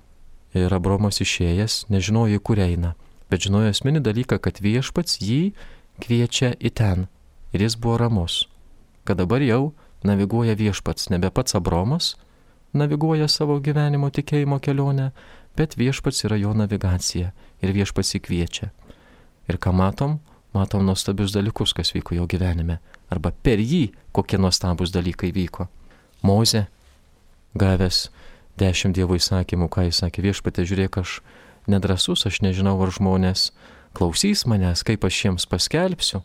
Ir 0.57 0.73
Abromas 0.73 1.21
išėjęs 1.21 1.91
nežinojo, 1.93 2.41
kur 2.41 2.61
eina, 2.63 2.95
bet 3.29 3.45
žinojo 3.45 3.69
esminį 3.75 4.01
dalyką, 4.07 4.39
kad 4.41 4.63
viešpats 4.65 5.21
jį 5.21 5.53
kviečia 6.01 6.55
į 6.57 6.73
ten. 6.73 7.05
Ir 7.53 7.65
jis 7.65 7.77
buvo 7.77 7.99
ramus, 8.01 8.47
kad 9.05 9.21
dabar 9.21 9.45
jau 9.45 9.75
naviguoja 10.07 10.55
viešpats, 10.59 11.11
nebe 11.11 11.31
pats 11.31 11.55
Abromas 11.59 12.15
naviguoja 12.77 13.29
savo 13.29 13.59
gyvenimo 13.65 14.11
tikėjimo 14.13 14.59
kelionę, 14.61 15.11
bet 15.57 15.77
viešpats 15.79 16.25
yra 16.29 16.37
jo 16.39 16.53
navigacija 16.55 17.33
ir 17.63 17.75
viešpats 17.75 18.15
įkviečia. 18.19 18.71
Ir 19.49 19.59
ką 19.59 19.73
matom? 19.73 20.19
Matom 20.55 20.85
nuostabius 20.87 21.33
dalykus, 21.35 21.75
kas 21.77 21.93
vyko 21.93 22.17
jo 22.17 22.27
gyvenime. 22.29 22.79
Arba 23.13 23.33
per 23.33 23.61
jį 23.61 23.91
kokie 24.17 24.39
nuostabus 24.41 24.93
dalykai 24.93 25.31
vyko. 25.33 25.69
Moze, 26.25 26.67
gavęs 27.57 28.09
dešimt 28.59 28.97
dievo 28.97 29.17
įsakymų, 29.19 29.69
ką 29.71 29.87
jis 29.89 30.01
sakė, 30.03 30.25
viešpatė, 30.29 30.65
žiūrėk, 30.69 30.99
aš 31.03 31.21
nedrasus, 31.71 32.25
aš 32.27 32.41
nežinau, 32.43 32.75
ar 32.83 32.93
žmonės 32.95 33.51
klausys 33.97 34.45
manęs, 34.51 34.83
kaip 34.87 35.05
aš 35.07 35.21
jiems 35.25 35.47
paskelbsiu. 35.49 36.23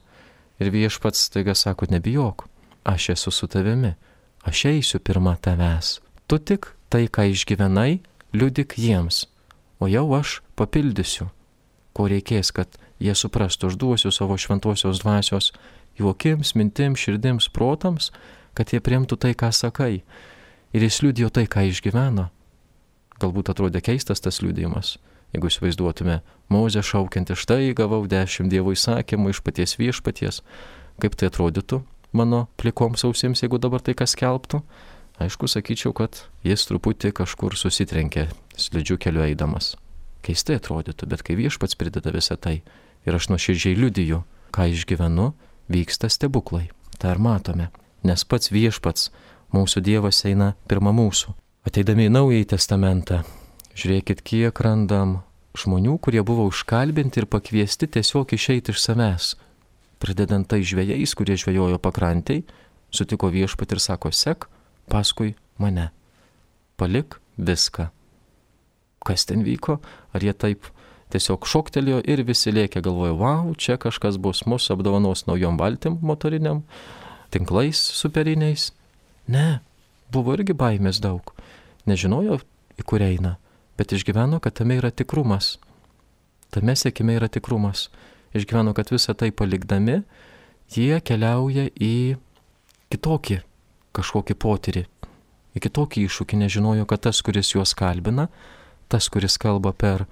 Ir 0.61 0.71
viešpats 0.73 1.29
taiga 1.33 1.55
sako, 1.57 1.89
nebijok, 1.91 2.47
aš 2.83 3.09
esu 3.15 3.31
su 3.31 3.47
tavimi, 3.47 3.93
aš 4.43 4.65
eisiu 4.65 4.99
pirmą 4.99 5.35
tavęs. 5.41 5.99
Tu 6.27 6.39
tik 6.39 6.73
tai, 6.89 7.07
ką 7.07 7.29
išgyvenai, 7.31 8.01
liudik 8.33 8.77
jiems, 8.77 9.25
o 9.79 9.87
jau 9.87 10.05
aš 10.17 10.41
papildysiu, 10.59 11.29
ko 11.93 12.07
reikės, 12.11 12.51
kad 12.55 12.77
jie 12.99 13.15
suprastų, 13.15 13.71
aš 13.71 13.79
duosiu 13.79 14.11
savo 14.11 14.37
šventosios 14.37 15.01
dvasios 15.03 15.51
juokims, 15.99 16.55
mintims, 16.55 16.99
širdims, 16.99 17.49
protams, 17.53 18.11
kad 18.57 18.73
jie 18.73 18.81
priimtų 18.83 19.17
tai, 19.17 19.33
ką 19.37 19.51
sakai. 19.53 20.03
Ir 20.73 20.85
jis 20.85 21.01
liudijo 21.05 21.29
tai, 21.33 21.45
ką 21.45 21.67
išgyveno. 21.69 22.29
Galbūt 23.21 23.51
atrodė 23.53 23.81
keistas 23.85 24.23
tas 24.23 24.41
liudijimas, 24.41 24.97
Jeigu 25.33 25.49
įsivaizduotume, 25.49 26.19
Mozė 26.53 26.83
šaukianti 26.85 27.33
štai 27.33 27.71
gavau 27.73 28.03
dešimt 28.05 28.51
Dievo 28.53 28.73
įsakymų 28.75 29.31
iš 29.33 29.39
paties 29.41 29.73
viešpaties, 29.79 30.43
kaip 31.01 31.15
tai 31.17 31.31
atrodytų 31.31 31.79
mano 32.13 32.47
plikoms 32.57 33.03
ausims, 33.07 33.43
jeigu 33.43 33.59
dabar 33.61 33.83
tai 33.83 33.95
kas 33.97 34.15
kelbtų, 34.19 34.61
aišku, 35.23 35.49
sakyčiau, 35.49 35.93
kad 35.97 36.23
jis 36.45 36.65
truputį 36.69 37.13
kažkur 37.19 37.57
susitrenkė 37.59 38.29
slidžių 38.57 38.99
keliu 39.01 39.25
eidamas. 39.25 39.73
Keistai 40.23 40.57
atrodytų, 40.61 41.09
bet 41.11 41.25
kai 41.25 41.35
viešpats 41.39 41.77
prideda 41.79 42.13
visą 42.15 42.37
tai 42.39 42.61
ir 43.03 43.17
aš 43.17 43.29
nuoširdžiai 43.33 43.77
liudiju, 43.77 44.23
ką 44.55 44.69
išgyvenu, 44.71 45.33
vyksta 45.73 46.09
stebuklai. 46.09 46.69
Tai 46.97 47.17
ir 47.17 47.21
matome, 47.21 47.69
nes 48.07 48.23
pats 48.23 48.53
viešpats, 48.53 49.11
mūsų 49.53 49.83
Dievas 49.83 50.23
eina 50.29 50.53
pirmą 50.71 50.95
mūsų. 50.95 51.35
Ateidami 51.67 52.07
į 52.07 52.13
Naująjį 52.13 52.51
Testamentą, 52.55 53.23
Žiūrėkit, 53.73 54.21
kiek 54.21 54.59
randam 54.61 55.23
žmonių, 55.57 55.97
kurie 55.97 56.21
buvo 56.25 56.45
užkalbinti 56.45 57.23
ir 57.23 57.25
pakviesti 57.25 57.89
tiesiog 57.89 58.35
išeiti 58.37 58.73
iš 58.73 58.81
savęs. 58.83 59.29
Pradedant 60.03 60.47
tai 60.49 60.61
žvėjais, 60.67 61.13
kurie 61.15 61.37
žvėjojo 61.39 61.79
pakrantai, 61.79 62.41
sutiko 62.91 63.29
viešpat 63.31 63.75
ir 63.75 63.81
sako, 63.83 64.11
sek 64.11 64.49
paskui 64.91 65.33
mane. 65.61 65.89
Palik 66.75 67.19
viską. 67.39 67.87
Kas 69.03 69.23
ten 69.29 69.45
vyko? 69.47 69.79
Ar 70.11 70.23
jie 70.23 70.33
taip 70.35 70.67
tiesiog 71.13 71.47
šoktelėjo 71.47 72.01
ir 72.09 72.23
visi 72.27 72.51
lėkė 72.51 72.81
galvoja, 72.83 73.13
wow, 73.15 73.53
čia 73.55 73.77
kažkas 73.79 74.17
bus, 74.19 74.43
mūsų 74.49 74.75
apdovanos 74.75 75.25
naujom 75.29 75.59
valtim 75.61 75.99
motoriniam, 76.01 76.63
tinklais 77.31 77.79
superiniais. 77.79 78.71
Ne, 79.31 79.61
buvo 80.11 80.35
irgi 80.35 80.55
baimės 80.57 80.99
daug. 81.03 81.31
Nežinojo, 81.87 82.41
į 82.79 82.87
kur 82.87 83.03
eina 83.05 83.37
bet 83.77 83.91
išgyveno, 83.91 84.39
kad 84.39 84.53
tame 84.53 84.77
yra 84.77 84.91
tikrumas. 84.91 85.57
Tame 86.53 86.75
sėkime 86.77 87.17
yra 87.17 87.29
tikrumas. 87.31 87.89
Išgyveno, 88.33 88.73
kad 88.73 88.89
visą 88.89 89.13
tai 89.17 89.31
palikdami, 89.31 90.01
jie 90.73 90.99
keliauja 91.05 91.67
į 91.77 92.17
kitokį 92.93 93.41
kažkokį 93.93 94.35
potyrį, 94.41 94.83
į 95.53 95.61
kitokį 95.61 96.05
iššūkį, 96.07 96.39
nežinojo, 96.41 96.87
kad 96.89 97.05
tas, 97.05 97.21
kuris 97.25 97.53
juos 97.53 97.75
kalbina, 97.77 98.27
tas, 98.89 99.09
kuris 99.13 99.37
kalba 99.41 99.73
per 99.73 100.07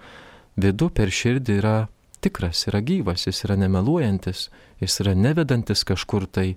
vidų, 0.61 0.91
per 0.93 1.09
širdį, 1.09 1.57
yra 1.61 1.75
tikras, 2.21 2.67
yra 2.69 2.81
gyvas, 2.85 3.25
jis 3.25 3.43
yra 3.47 3.57
nemeluojantis, 3.57 4.49
jis 4.81 4.99
yra 5.01 5.15
nevedantis 5.17 5.83
kažkur 5.87 6.27
tai 6.29 6.53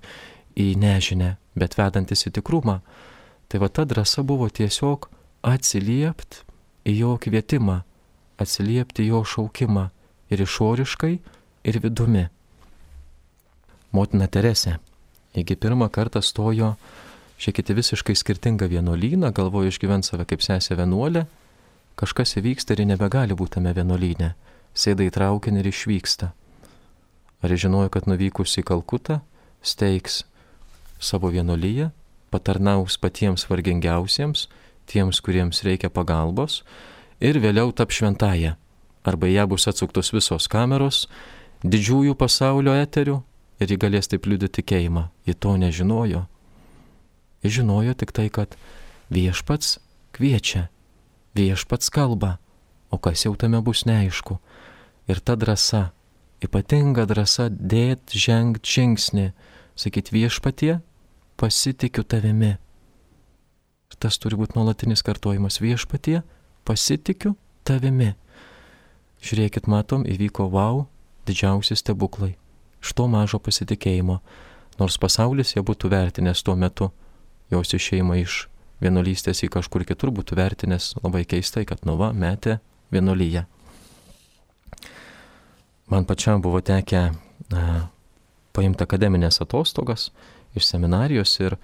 į 0.61 0.74
nežinę, 0.81 1.35
bet 1.57 1.79
vedantis 1.79 2.27
į 2.29 2.35
tikrumą. 2.38 2.81
Tai 3.48 3.61
va 3.62 3.70
ta 3.72 3.85
drąsa 3.88 4.24
buvo 4.27 4.48
tiesiog 4.53 5.09
atsiliept 5.44 6.42
į 6.85 6.98
jo 7.00 7.14
kvietimą, 7.20 7.83
atsiliepti 8.40 9.09
jo 9.09 9.22
šaukimą 9.24 9.88
ir 10.33 10.44
išoriškai, 10.44 11.14
ir 11.64 11.81
vidumi. 11.83 12.29
Motina 13.94 14.29
Teresė, 14.29 14.79
jeigu 15.37 15.57
pirmą 15.61 15.88
kartą 15.92 16.22
stojo, 16.22 16.74
šiekite 17.38 17.74
visiškai 17.74 18.16
skirtingą 18.18 18.68
vienuolyną, 18.70 19.33
galvojo 19.35 19.72
išgyventi 19.72 20.11
save 20.11 20.27
kaip 20.31 20.42
sesė 20.44 20.77
vienuolė, 20.79 21.24
kažkas 21.98 22.37
įvyksta 22.40 22.74
ir 22.74 22.87
nebegali 22.90 23.37
būti 23.38 23.59
tame 23.59 23.74
vienuolyne, 23.74 24.35
sėda 24.74 25.07
į 25.07 25.14
traukinį 25.14 25.62
ir 25.62 25.70
išvyksta. 25.70 26.33
Ar 27.44 27.55
žinojo, 27.61 27.90
kad 27.92 28.09
nuvykus 28.09 28.57
į 28.59 28.64
Kalkutą, 28.66 29.20
steigs 29.62 30.22
savo 30.98 31.31
vienuolyje, 31.31 31.90
patarnaus 32.33 32.96
patiems 32.98 33.46
vargingiausiems, 33.50 34.48
tiems, 34.90 35.20
kuriems 35.24 35.62
reikia 35.66 35.90
pagalbos 35.92 36.62
ir 37.20 37.38
vėliau 37.40 37.72
tap 37.77 37.94
šventąją. 37.94 38.57
Arba 39.05 39.29
ją 39.29 39.44
bus 39.48 39.68
atsuktos 39.68 40.11
visos 40.16 40.48
kameros, 40.48 41.05
didžiųjų 41.64 42.14
pasaulio 42.20 42.74
eterių 42.77 43.18
ir 43.62 43.72
ji 43.72 43.81
galės 43.81 44.11
taip 44.11 44.29
liūdėti 44.29 44.61
tikėjimą. 44.61 45.09
Ji 45.27 45.35
to 45.35 45.57
nežinojo. 45.61 46.24
Ji 47.44 47.53
žinojo 47.59 47.94
tik 47.98 48.14
tai, 48.16 48.29
kad 48.33 48.57
viešpats 49.12 49.79
kviečia, 50.16 50.68
viešpats 51.37 51.90
kalba, 51.92 52.38
o 52.92 53.00
kas 53.00 53.27
jau 53.27 53.35
tame 53.37 53.61
bus 53.64 53.85
neaišku. 53.88 54.38
Ir 55.11 55.20
ta 55.20 55.37
drąsa, 55.37 55.90
ypatinga 56.44 57.04
drąsa 57.10 57.50
dėt 57.50 58.15
žengt 58.15 58.65
žingsnį, 58.65 59.33
sakyt 59.77 60.12
viešpatie, 60.15 60.79
pasitikiu 61.40 62.06
tavimi 62.06 62.54
tas 64.04 64.19
turi 64.21 64.37
būti 64.38 64.58
nuolatinis 64.58 65.02
kartojimas 65.04 65.60
viešpatie, 65.62 66.21
pasitikiu 66.69 67.35
tavimi. 67.65 68.12
Žiūrėkit, 69.25 69.69
matom, 69.71 70.04
įvyko 70.04 70.50
wow, 70.52 70.85
didžiausi 71.27 71.77
stebuklai. 71.77 72.35
Iš 72.85 72.92
to 72.92 73.06
mažo 73.08 73.40
pasitikėjimo, 73.40 74.18
nors 74.81 74.98
pasaulis 75.00 75.54
jie 75.54 75.62
būtų 75.64 75.90
vertinęs 75.92 76.42
tuo 76.44 76.56
metu, 76.58 76.90
jos 77.52 77.75
išeima 77.77 78.18
iš 78.20 78.44
vienuolystės 78.85 79.44
į 79.46 79.50
kažkur 79.56 79.87
kitur 79.88 80.12
būtų 80.14 80.37
vertinęs 80.38 80.94
labai 81.02 81.25
keistai, 81.29 81.64
kad 81.68 81.85
nuva 81.88 82.12
metė 82.12 82.58
vienuolyje. 82.92 83.46
Man 85.88 86.06
pačiam 86.08 86.42
buvo 86.42 86.60
tekę 86.64 87.10
na, 87.52 87.64
paimti 88.56 88.85
akademinės 88.85 89.40
atostogas 89.44 90.08
iš 90.56 90.68
seminarijos 90.70 91.35
ir 91.42 91.56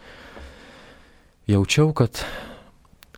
jaučiau, 1.48 1.92
kad 1.96 2.22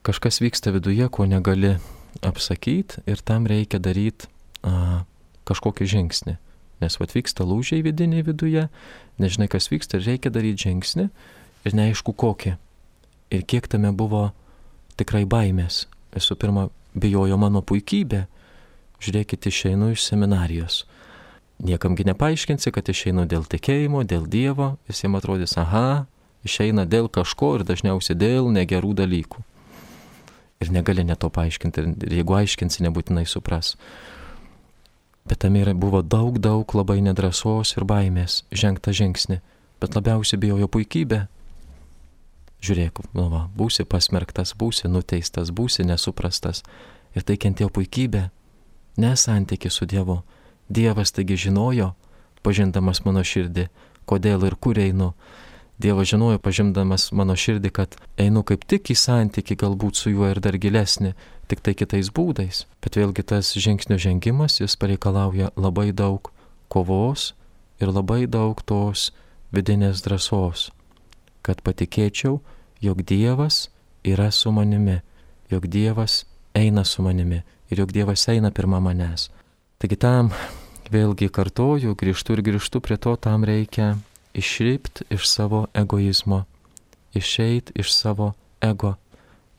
kažkas 0.06 0.42
vyksta 0.42 0.72
viduje, 0.74 1.08
ko 1.08 1.26
negali 1.26 1.76
apsakyti 2.22 3.02
ir 3.06 3.22
tam 3.24 3.48
reikia 3.50 3.80
daryti 3.82 4.28
kažkokį 5.52 5.88
žingsnį. 5.94 6.36
Nes 6.82 6.98
atvyksta 6.98 7.46
lūžiai 7.46 7.84
vidiniai 7.86 8.24
viduje, 8.26 8.66
nežinai, 9.22 9.46
kas 9.52 9.70
vyksta 9.70 10.00
ir 10.00 10.08
reikia 10.08 10.32
daryti 10.34 10.66
žingsnį 10.66 11.08
ir 11.68 11.76
neaišku 11.78 12.14
kokį. 12.18 12.56
Ir 13.32 13.44
kiek 13.48 13.68
tame 13.70 13.92
buvo 13.94 14.32
tikrai 14.98 15.22
baimės. 15.28 15.86
Visų 16.12 16.36
pirma, 16.40 16.68
bijojo 16.98 17.38
mano 17.40 17.62
puikybė. 17.64 18.26
Žiūrėkit, 19.02 19.46
išeinu 19.48 19.92
iš 19.94 20.04
seminarijos. 20.10 20.82
Niekamgi 21.62 22.04
nepaaiškinsi, 22.10 22.72
kad 22.74 22.88
išeinu 22.90 23.24
dėl 23.30 23.46
tikėjimo, 23.46 24.02
dėl 24.06 24.26
Dievo, 24.30 24.76
visiems 24.90 25.20
atrodys, 25.20 25.56
aha, 25.58 26.04
išeina 26.46 26.84
dėl 26.86 27.08
kažko 27.10 27.56
ir 27.58 27.66
dažniausiai 27.66 28.18
dėl 28.18 28.50
negerų 28.54 28.94
dalykų. 28.98 29.42
Ir 30.62 30.70
negali 30.74 31.04
neto 31.06 31.30
paaiškinti, 31.34 31.86
ir 32.06 32.16
jeigu 32.20 32.36
aiškinsi, 32.38 32.84
nebūtinai 32.86 33.24
supras. 33.26 33.76
Bet 35.28 35.44
tam 35.44 35.56
yra 35.56 35.74
buvo 35.74 36.02
daug, 36.02 36.38
daug 36.42 36.66
labai 36.74 36.98
nedrasos 37.04 37.76
ir 37.76 37.86
baimės 37.86 38.42
žengta 38.50 38.94
žingsnį, 38.94 39.38
bet 39.80 39.94
labiausiai 39.94 40.40
bijojo 40.42 40.68
puikybę. 40.68 41.26
Žiūrėk, 42.62 43.00
nu 43.18 43.26
va, 43.30 43.46
būsi 43.58 43.86
pasmerktas, 43.86 44.54
būsi 44.58 44.90
nuteistas, 44.90 45.50
būsi 45.50 45.86
nesuprastas. 45.86 46.62
Ir 47.14 47.26
tai 47.26 47.36
kentėjo 47.36 47.70
puikybė, 47.74 48.28
nesantyki 49.02 49.70
su 49.70 49.86
Dievu. 49.86 50.20
Dievas 50.72 51.12
taigi 51.12 51.36
žinojo, 51.36 51.92
pažindamas 52.42 53.02
mano 53.04 53.24
širdį, 53.26 53.66
kodėl 54.06 54.46
ir 54.46 54.56
kur 54.56 54.78
einu, 54.78 55.12
Dievas 55.82 56.12
žinojo, 56.12 56.38
pažindamas 56.38 57.08
mano 57.10 57.34
širdį, 57.34 57.70
kad 57.74 57.96
einu 58.20 58.44
kaip 58.46 58.62
tik 58.70 58.92
į 58.92 58.96
santyki 58.98 59.56
galbūt 59.58 59.98
su 59.98 60.12
juo 60.12 60.28
ir 60.30 60.38
dar 60.38 60.54
gilesnį, 60.54 61.10
tik 61.50 61.64
tai 61.66 61.74
kitais 61.74 62.12
būdais. 62.14 62.64
Bet 62.84 62.98
vėlgi 63.00 63.24
tas 63.26 63.50
žingsnio 63.58 63.98
žengimas, 63.98 64.60
jis 64.60 64.78
pareikalauja 64.78 65.50
labai 65.58 65.90
daug 65.90 66.30
kovos 66.70 67.32
ir 67.82 67.90
labai 67.90 68.28
daug 68.30 68.62
tos 68.62 69.10
vidinės 69.50 70.04
drąsos, 70.06 70.70
kad 71.42 71.64
patikėčiau, 71.66 72.38
jog 72.78 73.02
Dievas 73.02 73.66
yra 74.06 74.30
su 74.30 74.54
manimi, 74.54 75.00
jog 75.50 75.66
Dievas 75.66 76.22
eina 76.54 76.86
su 76.86 77.02
manimi 77.02 77.42
ir 77.70 77.82
jog 77.82 77.90
Dievas 77.90 78.28
eina 78.30 78.52
pirmą 78.54 78.78
manęs. 78.86 79.30
Taigi 79.82 79.98
tam 79.98 80.30
vėlgi 80.94 81.26
kartoju, 81.26 81.98
grįžtu 81.98 82.38
ir 82.38 82.46
grįžtu 82.46 82.80
prie 82.84 82.96
to, 83.02 83.16
tam 83.16 83.42
reikia 83.48 83.96
išript 84.34 85.02
iš 85.10 85.28
savo 85.28 85.66
egoizmo, 85.74 86.44
išeit 87.14 87.72
iš 87.74 87.92
savo 87.94 88.32
ego 88.60 88.94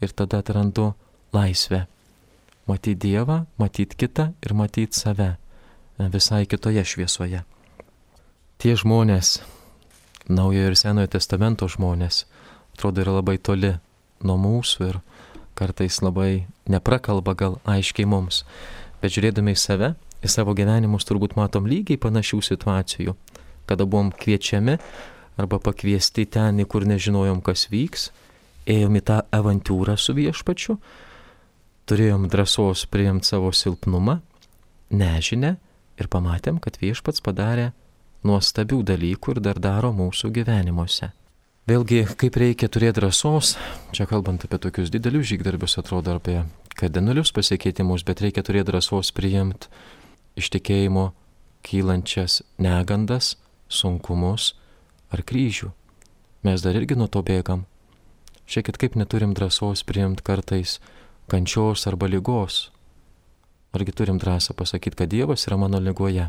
ir 0.01 0.11
tada 0.11 0.37
atrandu 0.37 0.93
laisvę. 1.33 1.85
Matyti 2.67 2.95
Dievą, 2.95 3.45
matyti 3.57 3.95
kitą 3.95 4.31
ir 4.45 4.53
matyti 4.53 4.99
save 4.99 5.35
visai 5.97 6.45
kitoje 6.45 6.83
šviesoje. 6.85 7.43
Tie 8.57 8.75
žmonės, 8.75 9.41
Naujojo 10.27 10.69
ir 10.71 10.77
Senojo 10.79 11.09
testamento 11.11 11.67
žmonės, 11.67 12.23
atrodo 12.73 13.03
yra 13.03 13.17
labai 13.19 13.35
toli 13.37 13.73
nuo 14.23 14.37
mūsų 14.39 14.87
ir 14.87 14.99
kartais 15.59 15.99
labai 15.99 16.45
neprakalba 16.71 17.35
gal 17.35 17.57
aiškiai 17.67 18.07
mums, 18.07 18.45
bet 19.01 19.11
žiūrėdami 19.11 19.51
į 19.51 19.59
save, 19.59 19.89
į 20.23 20.31
savo 20.31 20.55
gyvenimus 20.55 21.03
turbūt 21.03 21.35
matom 21.35 21.67
lygiai 21.67 21.99
panašių 21.99 22.39
situacijų 22.47 23.17
kada 23.69 23.85
buvom 23.85 24.11
kviečiami 24.11 24.77
arba 25.39 25.59
pakviesti 25.59 26.25
ten, 26.29 26.61
kur 26.69 26.85
nežinojom, 26.85 27.41
kas 27.45 27.67
vyks, 27.71 28.11
ėjom 28.69 28.99
į 28.99 29.03
tą 29.07 29.21
avantūrą 29.33 29.95
su 29.97 30.15
viešpačiu, 30.17 30.77
turėjom 31.89 32.27
drąsos 32.31 32.85
priimti 32.91 33.33
savo 33.33 33.51
silpnumą, 33.55 34.19
nežinę 34.93 35.55
ir 35.99 36.09
pamatėm, 36.11 36.61
kad 36.63 36.77
viešpats 36.81 37.23
padarė 37.25 37.71
nuostabių 38.23 38.83
dalykų 38.87 39.35
ir 39.35 39.43
dar 39.43 39.59
daro 39.59 39.91
mūsų 39.95 40.31
gyvenimuose. 40.37 41.11
Vėlgi, 41.67 42.01
kaip 42.19 42.35
reikia 42.39 42.67
turėti 42.67 42.99
drąsos, 42.99 43.53
čia 43.95 44.07
kalbant 44.07 44.43
apie 44.43 44.59
tokius 44.59 44.91
didelius 44.91 45.29
žygdarbius, 45.29 45.77
atrodo 45.79 46.17
apie 46.17 46.41
kardinalius 46.75 47.31
pasikeitimus, 47.35 48.03
bet 48.03 48.23
reikia 48.23 48.43
turėti 48.43 48.67
drąsos 48.71 49.13
priimti 49.15 49.71
iš 50.39 50.49
tikėjimo 50.55 51.11
kylančias 51.63 52.41
negandas, 52.59 53.37
sunkumus 53.69 54.53
ar 55.13 55.23
kryžių. 55.23 55.71
Mes 56.43 56.63
dar 56.63 56.75
irgi 56.75 56.97
nuo 56.99 57.07
to 57.07 57.21
bėgam. 57.23 57.65
Žiūrėkit, 58.47 58.77
kaip 58.81 58.95
neturim 58.99 59.33
drąsos 59.37 59.85
priimti 59.87 60.25
kartais 60.25 60.79
kančios 61.31 61.87
arba 61.87 62.09
lygos. 62.11 62.69
Argi 63.73 63.93
turim 63.95 64.19
drąsą 64.19 64.53
pasakyti, 64.53 64.97
kad 64.99 65.09
Dievas 65.09 65.47
yra 65.47 65.57
mano 65.57 65.79
lygoje. 65.79 66.27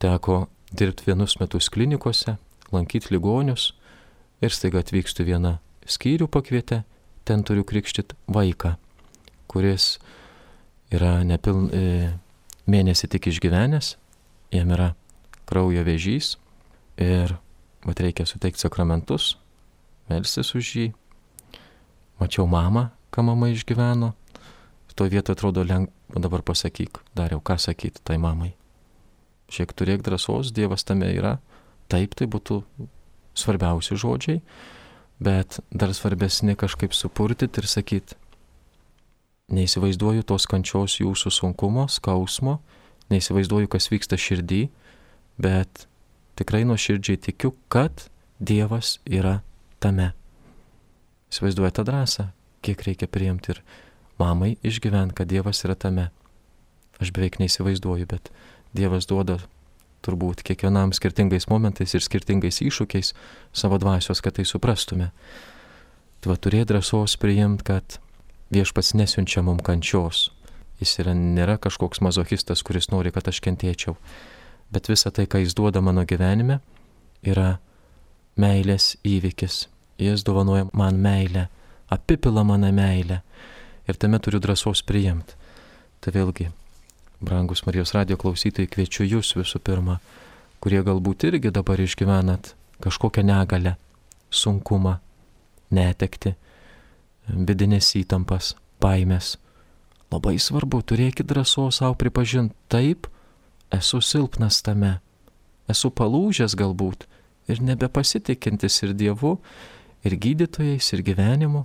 Teko 0.00 0.46
dirbti 0.72 1.06
vienus 1.06 1.36
metus 1.40 1.68
klinikose, 1.68 2.38
lankyti 2.72 3.12
ligonius 3.14 3.72
ir 4.42 4.54
staiga 4.54 4.82
atvykstu 4.82 5.26
vieną 5.26 5.58
skyrių 5.88 6.28
pakvietę, 6.30 6.82
ten 7.24 7.44
turiu 7.44 7.64
krikštit 7.64 8.14
vaiką, 8.28 8.76
kuris 9.50 9.98
yra 10.92 11.20
nepiln, 11.24 11.68
e, 11.72 12.12
mėnesį 12.68 13.10
tik 13.14 13.28
išgyvenęs, 13.32 13.96
jam 14.54 14.72
yra 14.76 14.92
kraujo 15.48 15.82
vėžys, 15.86 16.36
Ir 16.98 17.36
mat 17.86 18.00
reikia 18.02 18.26
suteikti 18.26 18.58
sakramentus, 18.58 19.36
melstis 20.10 20.50
už 20.58 20.70
jį. 20.74 20.86
Mačiau 22.18 22.48
mamą, 22.50 22.88
ką 23.14 23.22
mama 23.22 23.52
išgyveno. 23.54 24.16
To 24.98 25.06
vietoj 25.06 25.36
atrodo 25.36 25.62
lengva, 25.62 25.94
dabar 26.18 26.42
pasakyk, 26.42 26.98
dariau, 27.14 27.38
ką 27.38 27.54
sakyti 27.54 28.02
tai 28.02 28.16
mamai. 28.18 28.56
Šiek 29.46 29.70
turėk 29.78 30.02
drąsos, 30.02 30.50
Dievas 30.50 30.82
tame 30.82 31.06
yra. 31.14 31.36
Taip, 31.86 32.18
tai 32.18 32.26
būtų 32.26 32.58
svarbiausi 33.38 33.94
žodžiai, 33.94 34.42
bet 35.22 35.60
dar 35.70 35.94
svarbesni 35.94 36.58
kažkaip 36.58 36.92
supurtyti 36.92 37.62
ir 37.62 37.70
sakyti, 37.70 38.18
neįsivaizduoju 39.54 40.26
tos 40.26 40.44
kančios 40.50 40.98
jūsų 40.98 41.30
sunkumo, 41.32 41.86
skausmo, 41.88 42.58
neįsivaizduoju, 43.14 43.70
kas 43.70 43.88
vyksta 43.88 44.18
širdį, 44.18 44.66
bet 45.38 45.86
tikrai 46.38 46.64
nuoširdžiai 46.68 47.20
tikiu, 47.28 47.54
kad 47.72 48.08
Dievas 48.38 48.98
yra 49.06 49.40
tame. 49.82 50.12
Įsivaizduoju 51.32 51.74
tą 51.74 51.84
drąsą, 51.84 52.28
kiek 52.62 52.82
reikia 52.86 53.08
priimti 53.10 53.54
ir 53.54 53.62
mamai 54.18 54.56
išgyventi, 54.62 55.16
kad 55.18 55.30
Dievas 55.30 55.64
yra 55.66 55.74
tame. 55.74 56.08
Aš 57.02 57.10
beveik 57.14 57.38
neįsivaizduoju, 57.42 58.06
bet 58.10 58.30
Dievas 58.74 59.06
duoda 59.10 59.40
turbūt 60.06 60.44
kiekvienam 60.46 60.94
skirtingais 60.94 61.48
momentais 61.50 61.94
ir 61.94 62.04
skirtingais 62.04 62.60
iššūkiais 62.62 63.12
savo 63.52 63.78
dvasios, 63.82 64.22
kad 64.22 64.38
tai 64.38 64.46
suprastume. 64.46 65.10
Tva 66.22 66.34
turė 66.38 66.64
drąsos 66.66 67.18
priimti, 67.18 67.66
kad 67.66 67.98
viešpats 68.54 68.94
nesiunčia 68.98 69.42
mum 69.46 69.58
kančios. 69.62 70.28
Jis 70.78 70.94
yra, 71.02 71.14
nėra 71.14 71.58
kažkoks 71.58 72.02
mazochistas, 72.02 72.62
kuris 72.62 72.90
nori, 72.94 73.10
kad 73.14 73.26
aš 73.30 73.42
kentėčiau 73.42 73.98
bet 74.72 74.88
visa 74.88 75.10
tai, 75.10 75.26
ką 75.26 75.42
jis 75.42 75.56
duoda 75.56 75.80
mano 75.84 76.04
gyvenime, 76.08 76.60
yra 77.22 77.58
meilės 78.38 78.96
įvykis. 79.06 79.66
Jis 79.98 80.22
dovanoja 80.26 80.68
man 80.72 81.00
meilę, 81.02 81.48
apipila 81.90 82.44
mane 82.44 82.70
meilę 82.72 83.22
ir 83.88 83.96
tame 83.96 84.20
turiu 84.20 84.40
drąsos 84.40 84.84
priimti. 84.86 85.34
Tai 86.00 86.12
vėlgi, 86.14 86.50
brangus 87.20 87.64
Marijos 87.66 87.94
radio 87.96 88.16
klausytojai, 88.20 88.70
kviečiu 88.70 89.06
jūs 89.08 89.34
visų 89.34 89.58
pirma, 89.64 89.98
kurie 90.62 90.82
galbūt 90.86 91.26
irgi 91.26 91.50
dabar 91.50 91.80
išgyvenat 91.82 92.52
kažkokią 92.84 93.24
negalę, 93.26 93.74
sunkumą, 94.30 94.98
netekti, 95.74 96.36
vidinės 97.26 97.90
įtampas, 97.98 98.54
baimės. 98.80 99.36
Labai 100.12 100.38
svarbu, 100.40 100.80
turėkit 100.86 101.26
drąsos 101.28 101.82
savo 101.82 101.98
pripažinti 101.98 102.54
taip, 102.70 103.08
esu 103.74 104.00
silpnas 104.04 104.62
tame, 104.64 104.98
esu 105.68 105.90
palūžęs 105.90 106.56
galbūt 106.58 107.06
ir 107.48 107.62
nebepasitikintis 107.64 108.82
ir 108.84 108.94
Dievu, 108.96 109.38
ir 110.04 110.16
gydytojais, 110.16 110.92
ir 110.94 111.04
gyvenimu. 111.04 111.64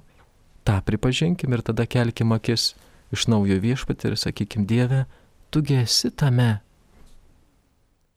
Ta 0.63 0.79
pripažinkim 0.81 1.53
ir 1.53 1.61
tada 1.61 1.85
kelkim 1.85 2.31
akis 2.31 2.73
iš 3.13 3.27
naujo 3.27 3.59
viešpatį 3.61 4.11
ir 4.11 4.19
sakykim 4.19 4.67
Dieve, 4.67 5.03
tugi 5.51 5.77
esi 5.83 6.11
tame. 6.11 6.61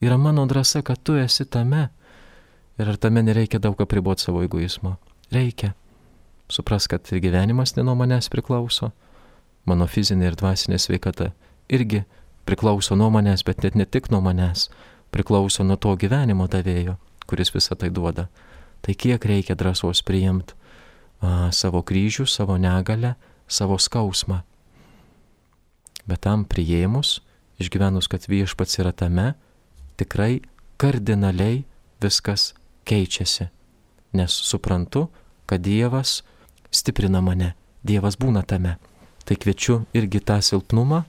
Yra 0.01 0.17
mano 0.21 0.47
drąsa, 0.47 0.83
kad 0.83 1.03
tu 1.03 1.17
esi 1.19 1.45
tame. 1.45 1.89
Ir 2.77 2.89
ar 2.93 2.99
tame 3.01 3.23
nereikia 3.25 3.59
daug 3.59 3.81
apriboti 3.81 4.27
savo 4.27 4.43
egoizmo? 4.45 4.97
Reikia. 5.33 5.73
Supras, 6.53 6.87
kad 6.87 7.09
ir 7.11 7.23
gyvenimas 7.25 7.75
ne 7.77 7.83
nuo 7.83 7.97
manęs 7.99 8.29
priklauso, 8.31 8.93
mano 9.67 9.89
fizinė 9.91 10.31
ir 10.31 10.37
dvasinė 10.39 10.79
sveikata 10.79 11.33
irgi 11.73 12.05
priklauso 12.47 12.97
nuo 12.97 13.11
manęs, 13.11 13.45
bet 13.45 13.63
net 13.65 13.75
ne 13.75 13.85
tik 13.85 14.11
nuo 14.11 14.23
manęs, 14.25 14.69
priklauso 15.15 15.65
nuo 15.67 15.77
to 15.77 15.95
gyvenimo 15.99 16.47
davėjo, 16.51 16.97
kuris 17.27 17.53
visą 17.55 17.77
tai 17.79 17.91
duoda. 17.91 18.29
Tai 18.83 18.95
kiek 18.95 19.25
reikia 19.27 19.57
drąsos 19.59 20.05
priimti 20.07 20.55
savo 21.51 21.83
kryžių, 21.83 22.27
savo 22.29 22.57
negalę, 22.59 23.15
savo 23.49 23.79
skausmą. 23.79 24.43
Bet 26.07 26.23
tam 26.23 26.45
prieimus, 26.45 27.21
išgyvenus, 27.59 28.07
kad 28.09 28.29
viešpats 28.29 28.79
yra 28.79 28.93
tame, 28.93 29.35
tikrai 29.99 30.43
kardinaliai 30.79 31.65
viskas 32.03 32.53
keičiasi. 32.87 33.49
Nes 34.13 34.33
suprantu, 34.33 35.09
kad 35.47 35.65
Dievas 35.65 36.23
stiprina 36.71 37.21
mane, 37.21 37.55
Dievas 37.83 38.19
būna 38.21 38.45
tame. 38.47 38.77
Tai 39.27 39.35
kviečiu 39.35 39.87
irgi 39.97 40.21
tą 40.23 40.39
silpnumą, 40.43 41.03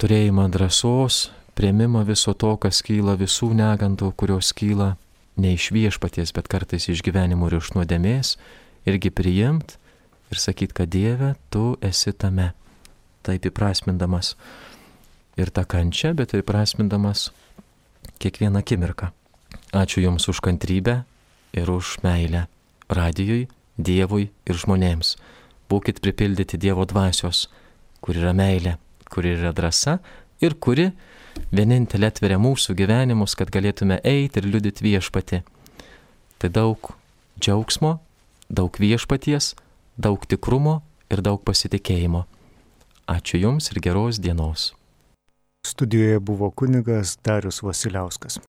turėjimą 0.00 0.48
drąsos, 0.50 1.30
prieimimą 1.54 2.04
viso 2.08 2.32
to, 2.34 2.54
kas 2.56 2.80
kyla, 2.86 3.18
visų 3.20 3.50
negandų, 3.52 4.14
kurios 4.16 4.54
kyla 4.56 4.94
ne 5.36 5.52
iš 5.56 5.70
viešpaties, 5.76 6.32
bet 6.32 6.48
kartais 6.48 6.88
iš 6.88 7.02
gyvenimo 7.04 7.50
ir 7.50 7.58
iš 7.58 7.74
nuodėmės, 7.76 8.34
irgi 8.88 9.12
priimt 9.12 9.76
ir 10.32 10.40
sakyt, 10.40 10.72
kad 10.72 10.88
Dieve, 10.88 11.34
tu 11.52 11.76
esi 11.84 12.14
tame. 12.16 12.52
Taip 13.20 13.44
įprasmindamas 13.50 14.34
ir 15.36 15.52
tą 15.52 15.66
kančią, 15.68 16.14
bet 16.16 16.32
ir 16.32 16.46
įprasmindamas 16.46 17.28
kiekvieną 18.24 18.64
akimirką. 18.64 19.12
Ačiū 19.76 20.00
Jums 20.00 20.30
už 20.32 20.40
kantrybę 20.40 21.02
ir 21.52 21.70
už 21.70 21.98
meilę 22.06 22.46
radijui, 22.88 23.48
Dievui 23.76 24.30
ir 24.48 24.56
žmonėms. 24.56 25.16
Būkit 25.68 26.00
pripildyti 26.00 26.56
Dievo 26.56 26.88
dvasios, 26.88 27.50
kur 28.00 28.16
yra 28.16 28.32
meilė, 28.36 28.78
kur 29.10 29.26
yra 29.26 29.52
drąsa 29.56 29.98
ir 30.40 30.56
kuri 30.56 30.90
vienintelė 31.54 32.10
atveria 32.10 32.38
mūsų 32.40 32.76
gyvenimus, 32.78 33.36
kad 33.38 33.50
galėtume 33.52 34.00
eiti 34.06 34.40
ir 34.40 34.48
liudyti 34.48 34.86
viešpati. 34.86 35.42
Tai 36.40 36.50
daug 36.54 36.92
džiaugsmo, 37.40 37.98
daug 38.48 38.76
viešpaties, 38.80 39.54
daug 39.98 40.24
tikrumo 40.26 40.80
ir 41.10 41.22
daug 41.26 41.42
pasitikėjimo. 41.44 42.24
Ačiū 43.10 43.40
Jums 43.42 43.72
ir 43.72 43.80
geros 43.82 44.20
dienos. 44.22 44.70
Studijoje 45.66 46.20
buvo 46.24 46.50
kunigas 46.50 47.18
Darius 47.24 47.60
Vasiliauskas. 47.62 48.38